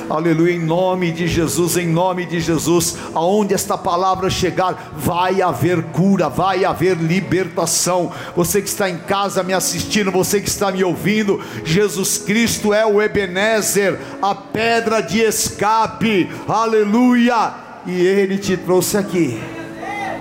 [0.10, 5.84] aleluia, em nome de Jesus, em nome de Jesus, aonde esta palavra chegar, vai haver
[5.84, 8.12] cura, vai haver libertação.
[8.36, 12.86] Você que está em casa me assistindo, você que está me ouvindo, Jesus Cristo é
[12.86, 17.54] o Ebenezer, a pedra de escape, aleluia,
[17.86, 19.42] e Ele te trouxe aqui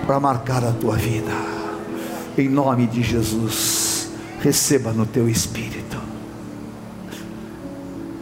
[0.06, 1.32] para marcar a tua vida,
[2.36, 5.98] em nome de Jesus, receba no teu espírito.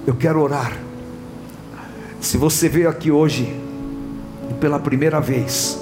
[0.06, 0.87] Eu quero orar
[2.20, 3.54] se você veio aqui hoje
[4.60, 5.78] pela primeira vez,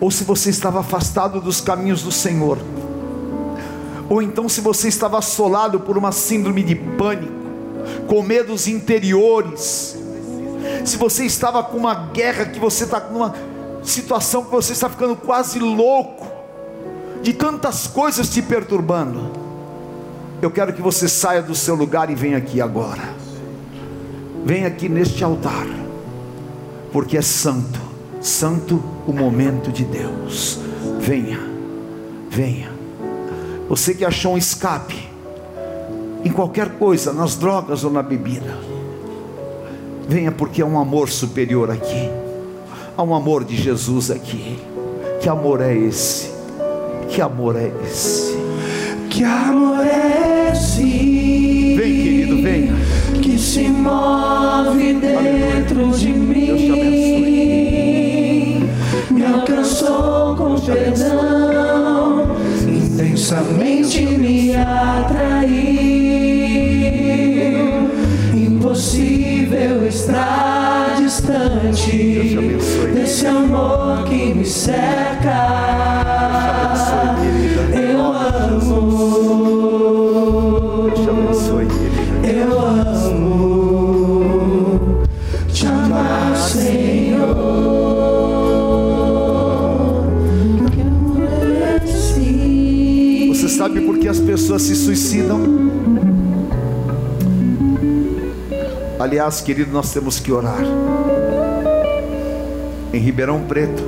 [0.00, 2.58] ou se você estava afastado dos caminhos do Senhor,
[4.08, 7.32] ou então se você estava assolado por uma síndrome de pânico,
[8.06, 9.96] com medos interiores,
[10.84, 13.34] se você estava com uma guerra, que você está com uma
[13.82, 16.26] situação que você está ficando quase louco,
[17.22, 19.30] de tantas coisas te perturbando,
[20.40, 23.27] eu quero que você saia do seu lugar e venha aqui agora.
[24.48, 25.66] Vem aqui neste altar,
[26.90, 27.78] porque é santo,
[28.18, 30.58] santo o momento de Deus.
[30.98, 31.38] Venha,
[32.30, 32.70] venha.
[33.68, 35.06] Você que achou um escape
[36.24, 38.56] em qualquer coisa, nas drogas ou na bebida,
[40.08, 42.08] venha porque há um amor superior aqui,
[42.96, 44.58] há um amor de Jesus aqui.
[45.20, 46.32] Que amor é esse?
[47.10, 48.34] Que amor é esse?
[49.10, 50.80] Que amor é esse?
[51.76, 52.77] Vem, querido, venha
[53.48, 57.48] se move dentro de mim,
[59.10, 62.36] me alcançou com perdão,
[62.68, 65.48] intensamente me atraiu.
[68.34, 72.58] Impossível estar distante
[72.92, 75.57] desse amor que me cerca.
[94.18, 95.40] As pessoas se suicidam?
[98.98, 100.60] Aliás, querido, nós temos que orar.
[102.92, 103.82] Em Ribeirão Preto,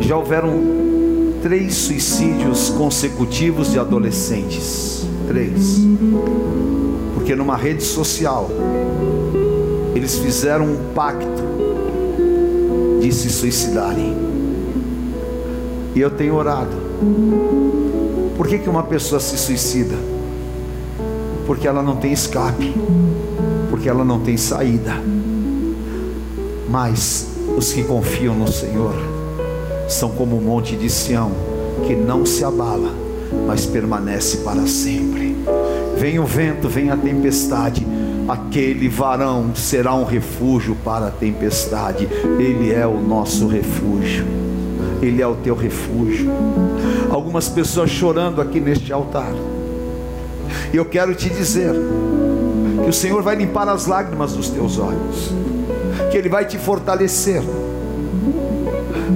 [0.00, 0.52] já houveram
[1.42, 5.06] três suicídios consecutivos de adolescentes.
[5.28, 5.80] Três.
[7.14, 8.48] Porque numa rede social
[9.94, 11.42] eles fizeram um pacto
[13.02, 14.16] de se suicidarem.
[15.94, 16.83] E eu tenho orado.
[18.36, 19.96] Por que, que uma pessoa se suicida?
[21.46, 22.74] Porque ela não tem escape,
[23.70, 24.94] porque ela não tem saída.
[26.68, 28.94] Mas os que confiam no Senhor,
[29.88, 31.30] são como o monte de Sião,
[31.86, 32.90] que não se abala,
[33.46, 35.36] mas permanece para sempre.
[35.96, 37.86] Vem o vento, vem a tempestade,
[38.28, 44.24] aquele varão será um refúgio para a tempestade, ele é o nosso refúgio,
[45.00, 46.30] ele é o teu refúgio.
[47.14, 49.32] Algumas pessoas chorando aqui neste altar,
[50.72, 51.72] e eu quero te dizer,
[52.82, 55.32] que o Senhor vai limpar as lágrimas dos teus olhos,
[56.10, 57.42] que Ele vai te fortalecer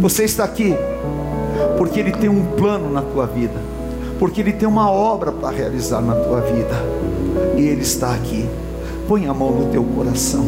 [0.01, 0.77] você está aqui
[1.77, 3.61] porque Ele tem um plano na tua vida,
[4.19, 6.75] porque Ele tem uma obra para realizar na tua vida,
[7.57, 8.49] e Ele está aqui.
[9.09, 10.45] Põe a mão no teu coração.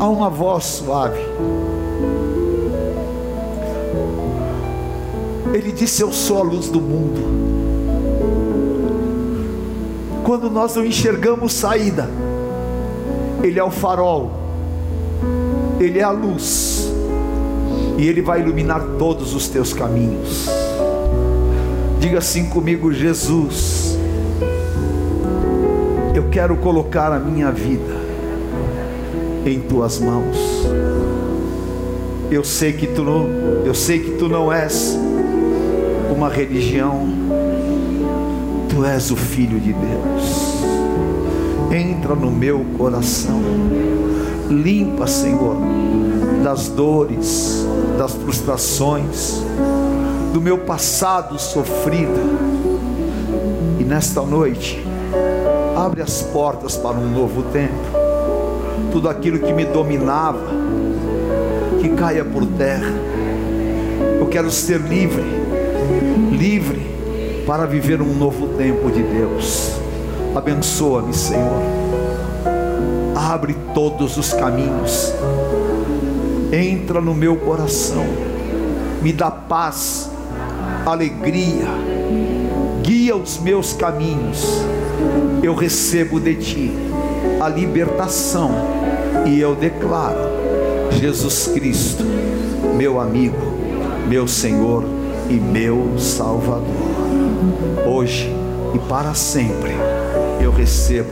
[0.00, 1.20] há uma voz suave.
[5.52, 7.38] Ele disse: Eu sou a luz do mundo.
[10.24, 12.08] Quando nós não enxergamos saída,
[13.42, 14.30] Ele é o farol,
[15.80, 16.92] Ele é a luz,
[17.96, 20.46] e Ele vai iluminar todos os teus caminhos.
[21.98, 23.98] Diga assim comigo, Jesus,
[26.14, 27.96] eu quero colocar a minha vida
[29.46, 30.36] em tuas mãos.
[32.30, 33.26] Eu sei que tu não,
[33.64, 35.07] eu sei que tu não és
[36.18, 37.06] uma religião.
[38.68, 40.58] Tu és o filho de Deus.
[41.70, 43.40] Entra no meu coração.
[44.50, 45.56] Limpa, Senhor,
[46.42, 47.64] das dores,
[47.96, 49.40] das frustrações,
[50.32, 52.18] do meu passado sofrido.
[53.78, 54.84] E nesta noite,
[55.76, 57.74] abre as portas para um novo tempo.
[58.90, 60.48] Tudo aquilo que me dominava,
[61.80, 62.92] que caia por terra.
[64.18, 65.47] Eu quero ser livre,
[66.38, 66.80] livre
[67.44, 69.72] para viver um novo tempo de Deus.
[70.34, 71.62] Abençoa-me, Senhor.
[73.16, 75.12] Abre todos os caminhos.
[76.52, 78.06] Entra no meu coração.
[79.02, 80.08] Me dá paz,
[80.86, 81.66] alegria.
[82.82, 84.62] Guia os meus caminhos.
[85.42, 86.72] Eu recebo de ti
[87.40, 88.50] a libertação
[89.26, 90.18] e eu declaro
[90.92, 92.04] Jesus Cristo,
[92.76, 93.36] meu amigo,
[94.08, 94.97] meu Senhor
[95.28, 96.64] e meu Salvador.
[97.86, 98.34] Hoje
[98.74, 99.72] e para sempre
[100.40, 101.10] eu recebo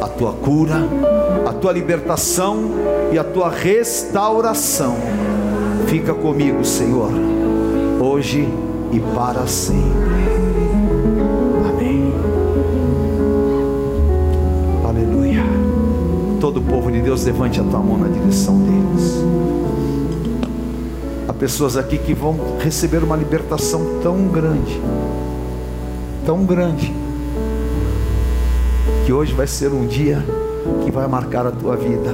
[0.00, 0.76] a tua cura,
[1.46, 2.70] a tua libertação
[3.12, 4.96] e a tua restauração.
[5.86, 7.10] Fica comigo, Senhor,
[8.00, 8.48] hoje
[8.92, 9.82] e para sempre.
[11.68, 12.12] Amém.
[14.86, 15.42] Aleluia.
[16.40, 19.24] Todo o povo de Deus, levante a tua mão na direção deles.
[21.38, 24.80] Pessoas aqui que vão receber uma libertação tão grande,
[26.26, 26.92] tão grande,
[29.06, 30.24] que hoje vai ser um dia
[30.84, 32.12] que vai marcar a tua vida,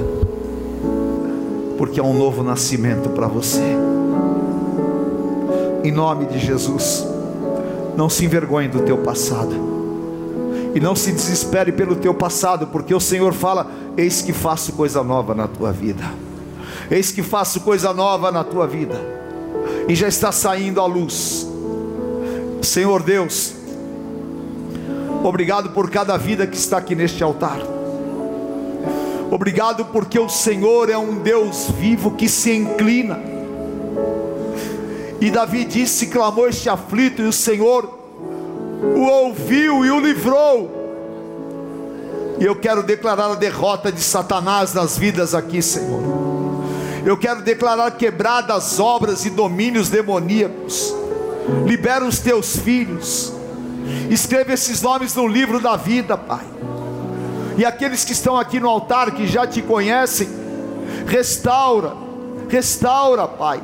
[1.75, 3.75] porque é um novo nascimento para você.
[5.83, 7.05] Em nome de Jesus,
[7.97, 9.73] não se envergonhe do teu passado.
[10.75, 15.01] E não se desespere pelo teu passado, porque o Senhor fala: Eis que faço coisa
[15.01, 16.03] nova na tua vida.
[16.89, 18.99] Eis que faço coisa nova na tua vida.
[19.87, 21.47] E já está saindo a luz.
[22.61, 23.53] Senhor Deus,
[25.23, 27.59] obrigado por cada vida que está aqui neste altar.
[29.31, 33.19] Obrigado porque o Senhor é um Deus vivo que se inclina.
[35.19, 37.89] E Davi disse: clamou este aflito, e o Senhor
[38.95, 40.85] o ouviu e o livrou.
[42.39, 46.34] E eu quero declarar a derrota de Satanás nas vidas aqui, Senhor.
[47.05, 50.93] Eu quero declarar quebradas obras e domínios demoníacos.
[51.65, 53.31] Libera os teus filhos.
[54.09, 56.45] Escreva esses nomes no livro da vida, Pai.
[57.57, 60.27] E aqueles que estão aqui no altar, que já te conhecem,
[61.05, 61.93] restaura,
[62.49, 63.61] restaura, Pai.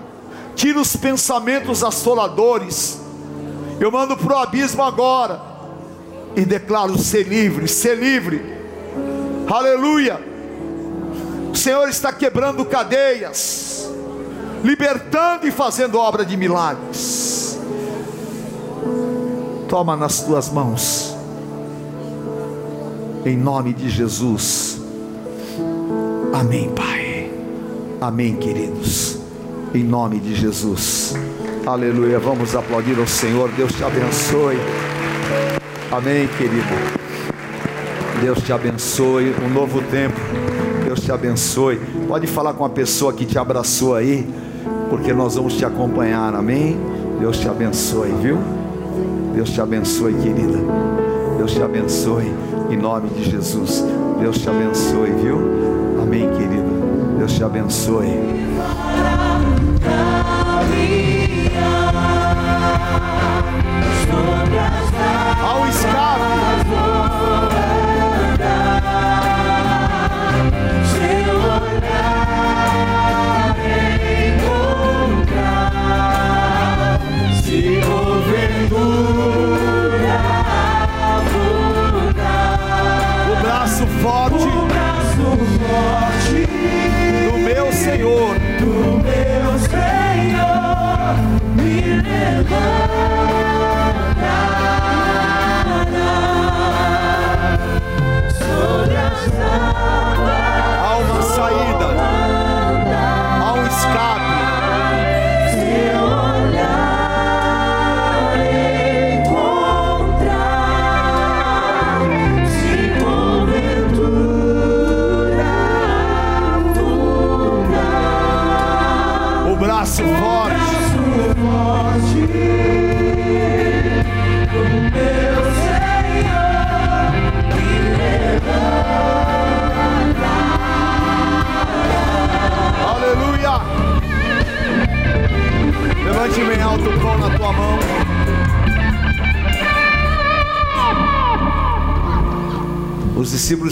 [0.56, 3.02] Tira os pensamentos assoladores
[3.82, 5.42] eu mando para o abismo agora.
[6.36, 8.39] E declaro: ser livre, ser livre.
[9.48, 10.31] Aleluia.
[11.52, 13.89] O Senhor está quebrando cadeias,
[14.64, 17.60] libertando e fazendo obra de milagres.
[19.68, 21.16] Toma nas tuas mãos,
[23.26, 24.80] em nome de Jesus.
[26.34, 27.32] Amém, Pai.
[27.99, 29.18] Amém, queridos.
[29.74, 31.14] Em nome de Jesus.
[31.66, 32.20] Aleluia.
[32.20, 33.49] Vamos aplaudir ao Senhor.
[33.52, 34.58] Deus te abençoe.
[35.91, 37.02] Amém, querido.
[38.22, 39.36] Deus te abençoe.
[39.45, 40.20] Um novo tempo.
[41.12, 41.78] Te abençoe.
[42.07, 44.26] Pode falar com a pessoa que te abraçou aí,
[44.89, 46.34] porque nós vamos te acompanhar.
[46.34, 46.80] Amém.
[47.20, 48.38] Deus te abençoe, viu?
[49.36, 50.57] Deus te abençoe, querida.
[51.38, 52.32] Deus te abençoe
[52.70, 53.84] em nome de Jesus.
[54.22, 55.38] Deus te abençoe, viu?
[56.01, 56.64] Amém, querida.
[57.18, 58.07] Deus te abençoe.
[65.43, 66.51] ao escape.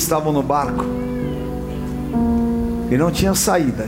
[0.09, 0.83] Estavam no barco
[2.89, 3.87] e não tinha saída.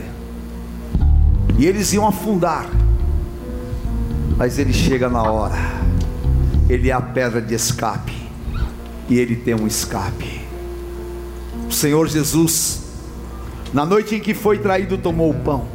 [1.58, 2.70] E eles iam afundar.
[4.36, 5.58] Mas ele chega na hora.
[6.68, 8.14] Ele é a pedra de escape.
[9.08, 10.42] E ele tem um escape.
[11.68, 12.82] O Senhor Jesus,
[13.74, 15.66] na noite em que foi traído, tomou o pão.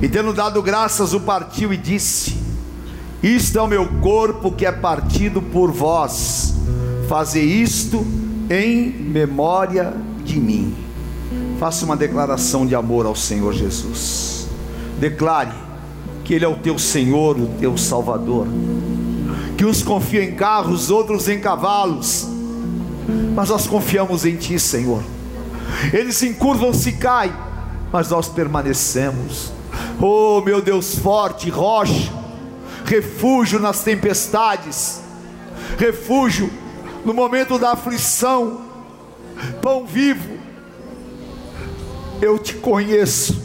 [0.00, 2.36] E tendo dado graças, o partiu e disse:
[3.20, 6.54] Isto é o meu corpo que é partido por vós.
[7.08, 8.06] Fazer isto
[8.50, 9.94] em memória
[10.24, 10.74] de mim.
[11.58, 14.48] Faça uma declaração de amor ao Senhor Jesus.
[14.98, 15.52] Declare
[16.24, 18.46] que Ele é o teu Senhor, o teu Salvador.
[19.56, 22.28] Que uns confiam em carros, outros em cavalos,
[23.34, 25.02] mas nós confiamos em Ti, Senhor.
[25.92, 27.32] Eles se encurvam, se caem,
[27.92, 29.52] mas nós permanecemos.
[30.00, 32.12] Oh, meu Deus forte, rocha,
[32.84, 35.00] refúgio nas tempestades,
[35.76, 36.50] refúgio
[37.04, 38.60] no momento da aflição,
[39.62, 40.36] pão vivo.
[42.20, 43.40] Eu te conheço,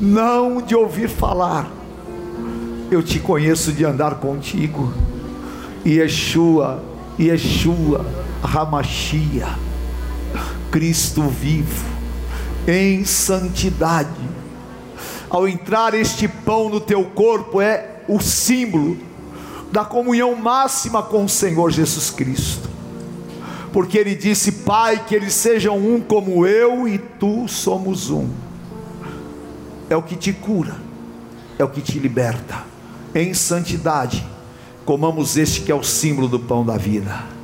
[0.00, 1.70] não de ouvir falar,
[2.90, 4.92] eu te conheço de andar contigo.
[5.86, 6.82] Yeshua,
[7.18, 8.04] Yeshua,
[8.42, 9.48] Ramachia,
[10.70, 11.84] Cristo vivo,
[12.66, 14.08] em santidade.
[15.30, 19.07] Ao entrar este pão no teu corpo, é o símbolo
[19.70, 22.68] da comunhão máxima com o Senhor Jesus Cristo.
[23.72, 28.28] Porque ele disse: Pai, que eles sejam um como eu e tu somos um.
[29.90, 30.76] É o que te cura,
[31.58, 32.64] é o que te liberta.
[33.14, 34.26] Em santidade,
[34.84, 37.37] comamos este que é o símbolo do pão da vida.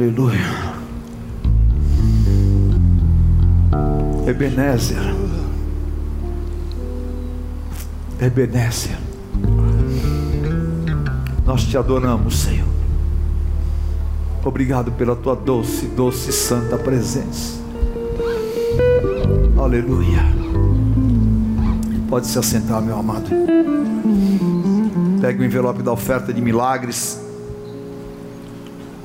[0.00, 0.40] Aleluia.
[4.26, 5.14] Ebenezer.
[8.18, 8.96] Ebenezer.
[11.44, 12.66] Nós te adoramos, Senhor.
[14.42, 17.60] Obrigado pela tua doce, doce, santa presença.
[19.62, 20.22] Aleluia.
[22.08, 23.28] Pode se assentar, meu amado.
[25.20, 27.28] Pegue o envelope da oferta de milagres.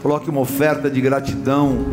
[0.06, 1.84] Coloque uma oferta de gratidão.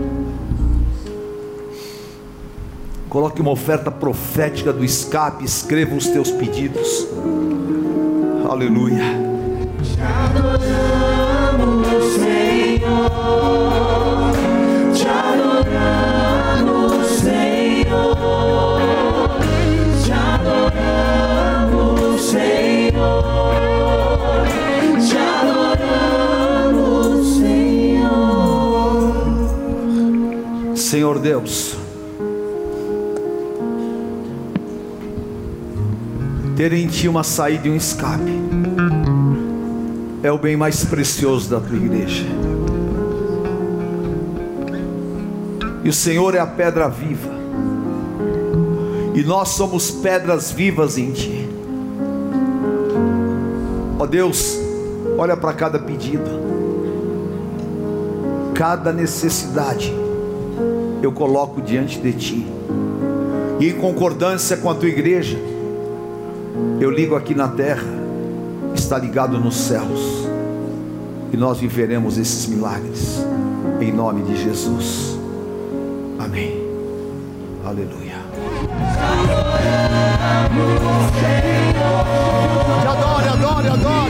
[3.08, 5.46] Coloque uma oferta profética do escape.
[5.46, 7.08] Escreva os teus pedidos.
[8.46, 9.02] Aleluia.
[9.82, 13.91] Te adoramos, Senhor.
[30.92, 31.18] Senhor.
[31.18, 31.74] Deus,
[36.54, 38.30] ter em Ti uma saída e um escape
[40.22, 42.26] é o bem mais precioso da Tua igreja.
[45.82, 47.32] E o Senhor é a pedra viva,
[49.14, 51.48] e nós somos pedras vivas em Ti.
[53.98, 54.58] Ó Deus,
[55.16, 56.30] olha para cada pedido,
[58.52, 60.01] cada necessidade
[61.02, 62.46] eu coloco diante de ti.
[63.58, 65.38] E em concordância com a tua igreja,
[66.80, 67.86] eu ligo aqui na terra,
[68.74, 70.28] está ligado nos céus.
[71.32, 73.24] E nós viveremos esses milagres
[73.80, 75.18] em nome de Jesus.
[76.18, 76.62] Amém.
[77.64, 78.16] Aleluia.
[82.86, 84.02] Adore, adore, adore.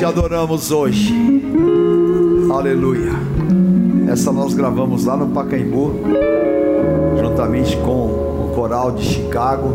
[0.00, 1.12] Te adoramos hoje.
[2.50, 3.12] Aleluia.
[4.10, 5.92] Essa nós gravamos lá no Pacaembu,
[7.20, 9.74] juntamente com o coral de Chicago.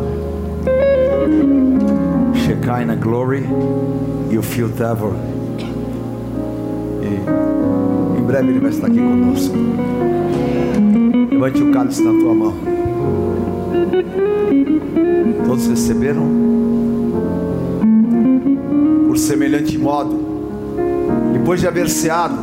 [2.34, 3.43] Shekinah Glory
[4.32, 5.13] e o Phil Tavor.
[7.03, 9.55] E, em breve Ele vai estar aqui conosco.
[11.30, 12.53] Levante o cálice na tua mão.
[15.45, 16.55] Todos receberam?
[19.16, 20.20] Por semelhante modo,
[21.32, 22.36] depois de haver ceado,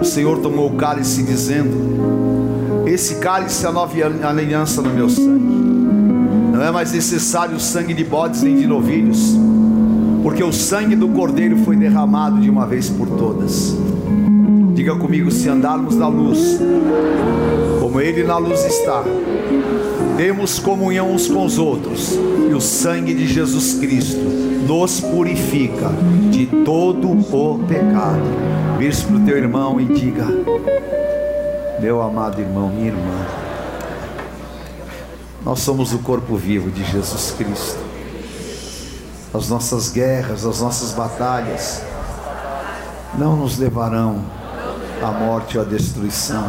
[0.00, 3.92] o Senhor tomou o cálice, dizendo: Esse cálice é a nova
[4.28, 5.58] aliança no meu sangue.
[6.52, 9.36] Não é mais necessário o sangue de bodes nem de novilhos,
[10.22, 13.76] porque o sangue do cordeiro foi derramado de uma vez por todas.
[14.74, 16.60] Diga comigo: se andarmos na luz,
[17.80, 19.02] como Ele na luz está,
[20.20, 25.88] temos comunhão uns com os outros, e o sangue de Jesus Cristo nos purifica
[26.30, 28.20] de todo o pecado.
[28.76, 30.26] Vire-se para o teu irmão e diga:
[31.80, 33.26] Meu amado irmão, minha irmã,
[35.42, 37.78] nós somos o corpo vivo de Jesus Cristo.
[39.32, 41.80] As nossas guerras, as nossas batalhas
[43.16, 44.22] não nos levarão
[45.02, 46.44] à morte ou à destruição,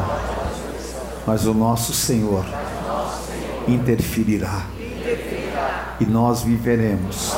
[1.26, 2.44] mas o nosso Senhor
[3.68, 4.66] interferirá.
[6.00, 7.36] E nós viveremos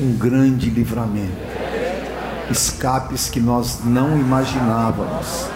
[0.00, 1.32] um grande livramento,
[2.50, 5.46] escapes que nós não imaginávamos.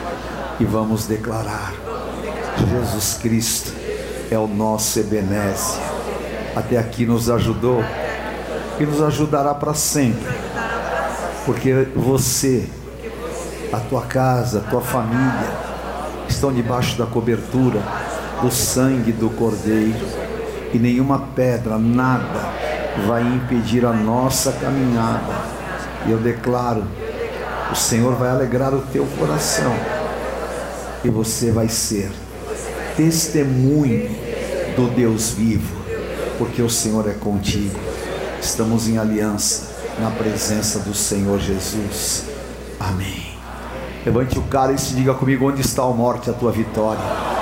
[0.60, 1.72] E vamos declarar:
[2.58, 3.72] Jesus Cristo
[4.30, 5.82] é o nosso Ebenezer.
[6.56, 7.84] Até aqui nos ajudou
[8.80, 10.26] e nos ajudará para sempre,
[11.44, 12.68] porque você,
[13.72, 15.52] a tua casa, a tua família
[16.28, 17.80] estão debaixo da cobertura
[18.42, 20.06] do sangue do Cordeiro
[20.72, 22.52] e nenhuma pedra, nada
[23.06, 25.34] vai impedir a nossa caminhada.
[26.06, 26.84] E eu declaro:
[27.70, 29.74] o Senhor vai alegrar o teu coração
[31.04, 32.10] e você vai ser
[32.96, 34.10] testemunho
[34.74, 35.76] do Deus vivo,
[36.38, 37.78] porque o Senhor é contigo.
[38.40, 39.68] Estamos em aliança
[40.00, 42.24] na presença do Senhor Jesus.
[42.78, 43.36] Amém.
[44.04, 47.37] Levante o cálice e diga comigo: onde está a morte, a tua vitória?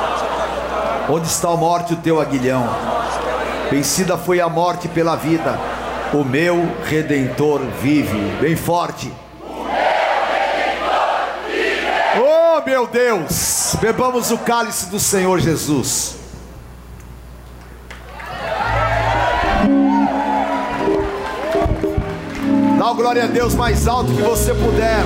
[1.08, 2.68] Onde está a morte, o teu aguilhão?
[3.70, 5.58] Vencida foi a morte pela vida,
[6.12, 8.18] o meu redentor vive.
[8.40, 9.12] Bem forte.
[12.18, 16.16] Oh meu Deus, bebamos o cálice do Senhor Jesus.
[22.78, 25.04] Dá glória a Deus mais alto que você puder.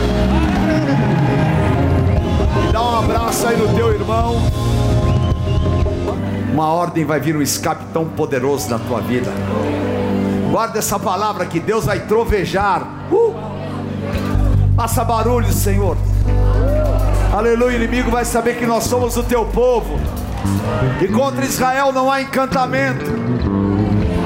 [2.73, 4.37] Dá um abraço aí no teu irmão.
[6.61, 9.33] Uma ordem vai vir um escape tão poderoso na tua vida.
[10.51, 12.87] Guarda essa palavra que Deus vai trovejar.
[13.11, 13.35] Uh!
[14.77, 15.97] Faça barulho, Senhor.
[17.33, 19.99] Aleluia, o inimigo vai saber que nós somos o teu povo.
[21.01, 23.11] E contra Israel não há encantamento.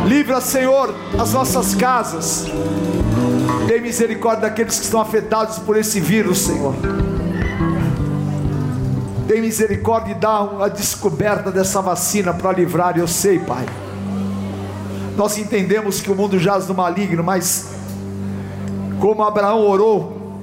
[0.04, 2.46] Livra, Senhor, as nossas casas.
[3.68, 6.74] Tem misericórdia daqueles que estão afetados por esse vírus, Senhor.
[9.26, 13.66] Tem misericórdia e dá a descoberta dessa vacina para livrar, eu sei, Pai.
[15.16, 17.70] Nós entendemos que o mundo jaz no maligno, mas
[19.00, 20.40] como Abraão orou,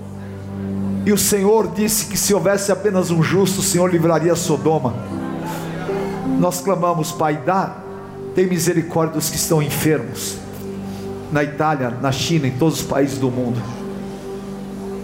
[1.06, 4.94] e o Senhor disse que se houvesse apenas um justo, o Senhor livraria Sodoma.
[6.40, 7.78] Nós clamamos, Pai, dá,
[8.34, 10.38] tem misericórdia dos que estão enfermos,
[11.32, 13.62] na Itália, na China, em todos os países do mundo.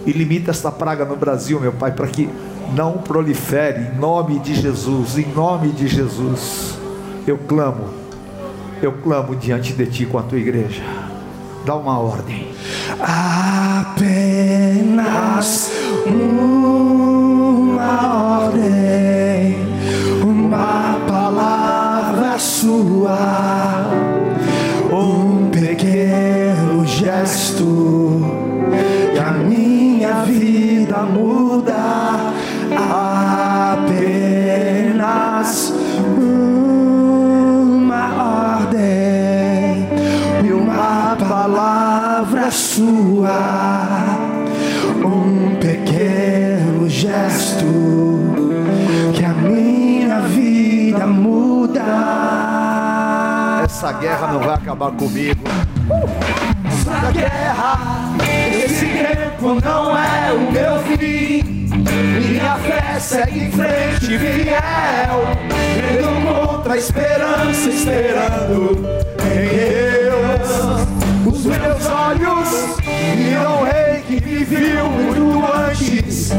[0.06, 2.28] E limita esta praga no Brasil, meu Pai, para que
[2.74, 6.78] não prolifere, em nome de Jesus, em nome de Jesus.
[7.26, 7.88] Eu clamo,
[8.82, 10.82] eu clamo diante de Ti com a Tua igreja.
[11.64, 12.48] Dá uma ordem.
[13.90, 14.18] Apenas
[53.78, 55.40] Essa guerra não vai acabar comigo.
[56.66, 57.78] Essa guerra,
[58.52, 61.44] esse tempo não é o meu fim.
[61.78, 65.28] Minha fé segue em frente, fiel.
[65.76, 68.84] Vendo contra a esperança, esperando
[69.22, 71.36] em Deus.
[71.36, 72.80] Os meus olhos
[73.14, 76.32] viram o rei que me viu muito antes.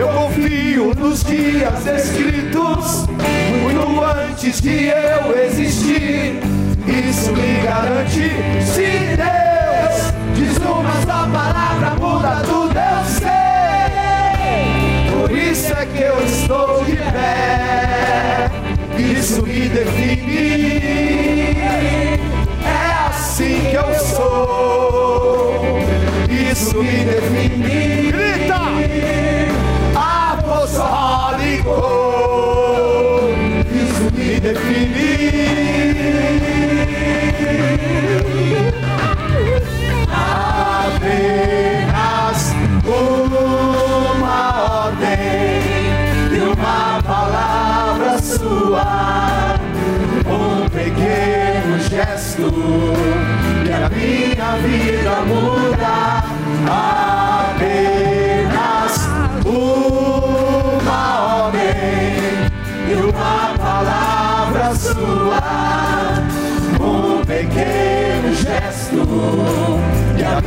[0.00, 3.04] Eu confio nos dias escritos,
[3.60, 6.57] muito antes de eu existir.
[6.98, 8.30] Isso me garante,
[8.64, 12.87] se Deus diz uma só palavra, muda tudo,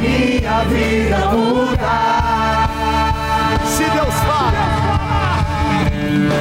[0.02, 1.96] minha vida muda.
[3.66, 4.64] Se Deus fala,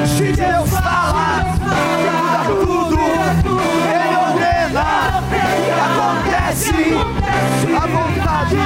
[0.07, 2.99] Se Deus fala, muda tudo.
[3.91, 5.21] Ele ordena
[5.85, 6.75] acontece.
[7.77, 8.57] A vontade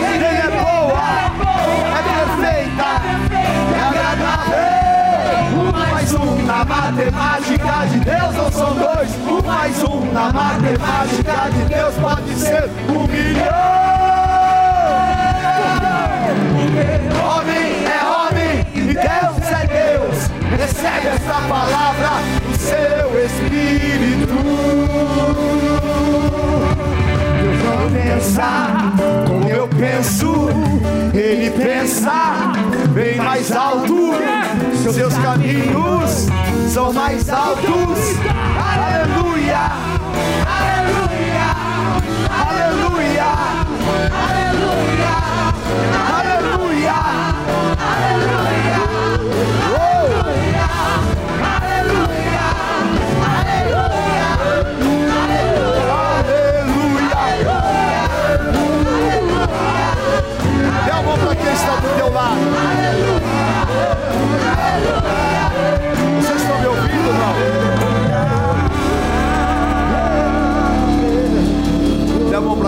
[0.00, 1.06] dele é boa,
[1.92, 2.88] é perfeita,
[3.72, 4.66] é agradável.
[5.58, 9.10] Um mais um na matemática de Deus não são dois.
[9.28, 13.85] Um mais um na matemática de Deus pode ser um milhão.
[17.24, 20.30] Homem é homem e Deus é Deus.
[20.58, 22.10] Recebe essa palavra
[22.42, 24.38] do seu Espírito.
[27.42, 28.50] Deus não pensa
[29.26, 30.48] como eu penso,
[31.14, 32.52] Ele pensa
[32.90, 34.14] bem mais alto.
[34.92, 36.26] Seus caminhos
[36.72, 37.98] são mais altos.
[38.56, 39.72] Aleluia,
[40.46, 41.48] aleluia,
[42.30, 43.24] aleluia,
[44.22, 45.26] aleluia,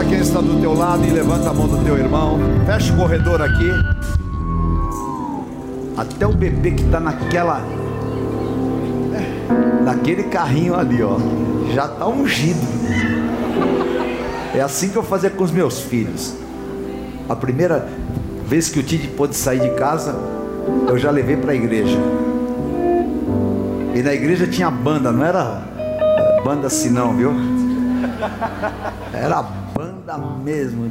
[0.08, 2.38] quem está do teu lado e levanta a mão do teu irmão.
[2.64, 3.70] Fecha o corredor aqui.
[5.96, 7.62] Até o bebê que está naquela.
[9.84, 11.18] Naquele carrinho ali, ó.
[11.74, 12.66] Já está ungido.
[14.54, 16.34] É assim que eu fazia com os meus filhos.
[17.28, 17.86] A primeira
[18.46, 20.16] vez que o Tite pôde sair de casa,
[20.88, 21.98] eu já levei para a igreja.
[23.94, 25.62] E na igreja tinha banda, não era
[26.44, 27.32] banda assim não, viu?
[29.12, 29.57] Era
[30.08, 30.90] banda mesmo.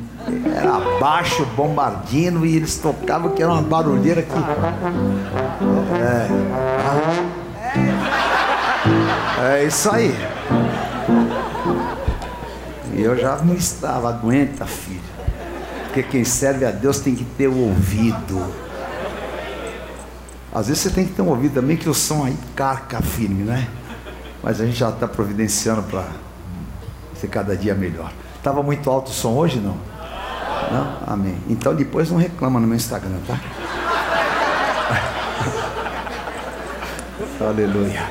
[0.56, 4.32] Era baixo, bombardino e eles tocavam que era uma barulheira que.
[5.98, 6.28] É.
[9.56, 10.14] É isso aí.
[12.94, 15.02] E eu já não estava, aguenta, filho.
[15.86, 18.46] Porque quem serve a Deus tem que ter o ouvido.
[20.54, 23.44] Às vezes você tem que ter um ouvido também que o som aí carca firme,
[23.44, 23.68] né?
[24.42, 26.08] Mas a gente já está providenciando para
[27.20, 28.12] ser cada dia melhor.
[28.48, 29.76] Estava muito alto o som hoje, não?
[30.72, 31.00] Não?
[31.06, 31.38] Amém.
[31.50, 33.38] Então depois não reclama no meu Instagram, tá?
[37.46, 38.10] Aleluia.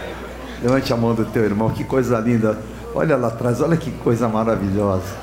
[0.62, 2.60] Levante a mão do teu irmão, que coisa linda.
[2.94, 5.16] Olha lá atrás, olha que coisa maravilhosa.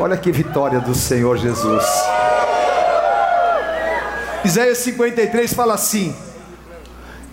[0.00, 1.84] Olha que vitória do Senhor Jesus.
[4.44, 6.12] Isaías 53 fala assim: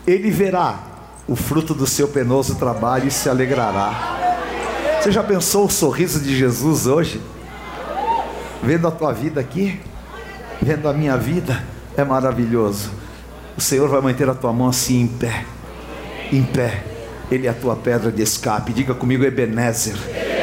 [0.06, 0.76] Ele verá
[1.28, 4.17] o fruto do seu penoso trabalho e se alegrará.
[5.00, 7.22] Você já pensou o sorriso de Jesus hoje?
[8.62, 9.80] Vendo a tua vida aqui,
[10.62, 11.64] vendo a minha vida,
[11.96, 12.90] é maravilhoso.
[13.56, 15.46] O Senhor vai manter a tua mão assim em pé,
[16.32, 16.84] em pé.
[17.32, 18.74] Ele é a tua pedra de escape.
[18.74, 19.96] Diga comigo, Ebenezer,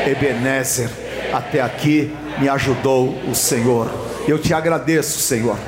[0.07, 0.89] Ebenezer.
[1.33, 3.91] Até aqui me ajudou o Senhor.
[4.27, 5.59] Eu te agradeço, Senhor,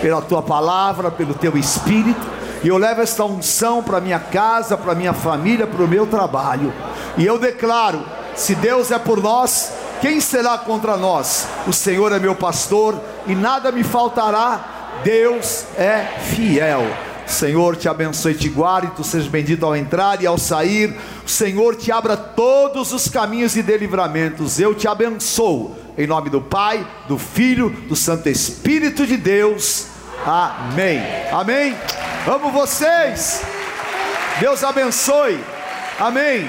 [0.00, 2.26] pela tua palavra, pelo teu espírito.
[2.62, 6.72] E eu levo esta unção para minha casa, para minha família, para o meu trabalho.
[7.16, 8.04] E eu declaro:
[8.36, 11.46] se Deus é por nós, quem será contra nós?
[11.66, 15.00] O Senhor é meu pastor e nada me faltará.
[15.02, 16.84] Deus é fiel.
[17.26, 20.96] Senhor te abençoe e te guarde, tu sejas bendito ao entrar e ao sair.
[21.24, 24.60] O Senhor te abra todos os caminhos e livramentos.
[24.60, 25.76] Eu te abençoo.
[25.98, 29.86] Em nome do Pai, do Filho, do Santo Espírito de Deus.
[30.24, 31.02] Amém.
[31.32, 31.76] Amém.
[32.26, 33.42] Amo vocês.
[34.40, 35.38] Deus abençoe.
[35.98, 36.48] Amém.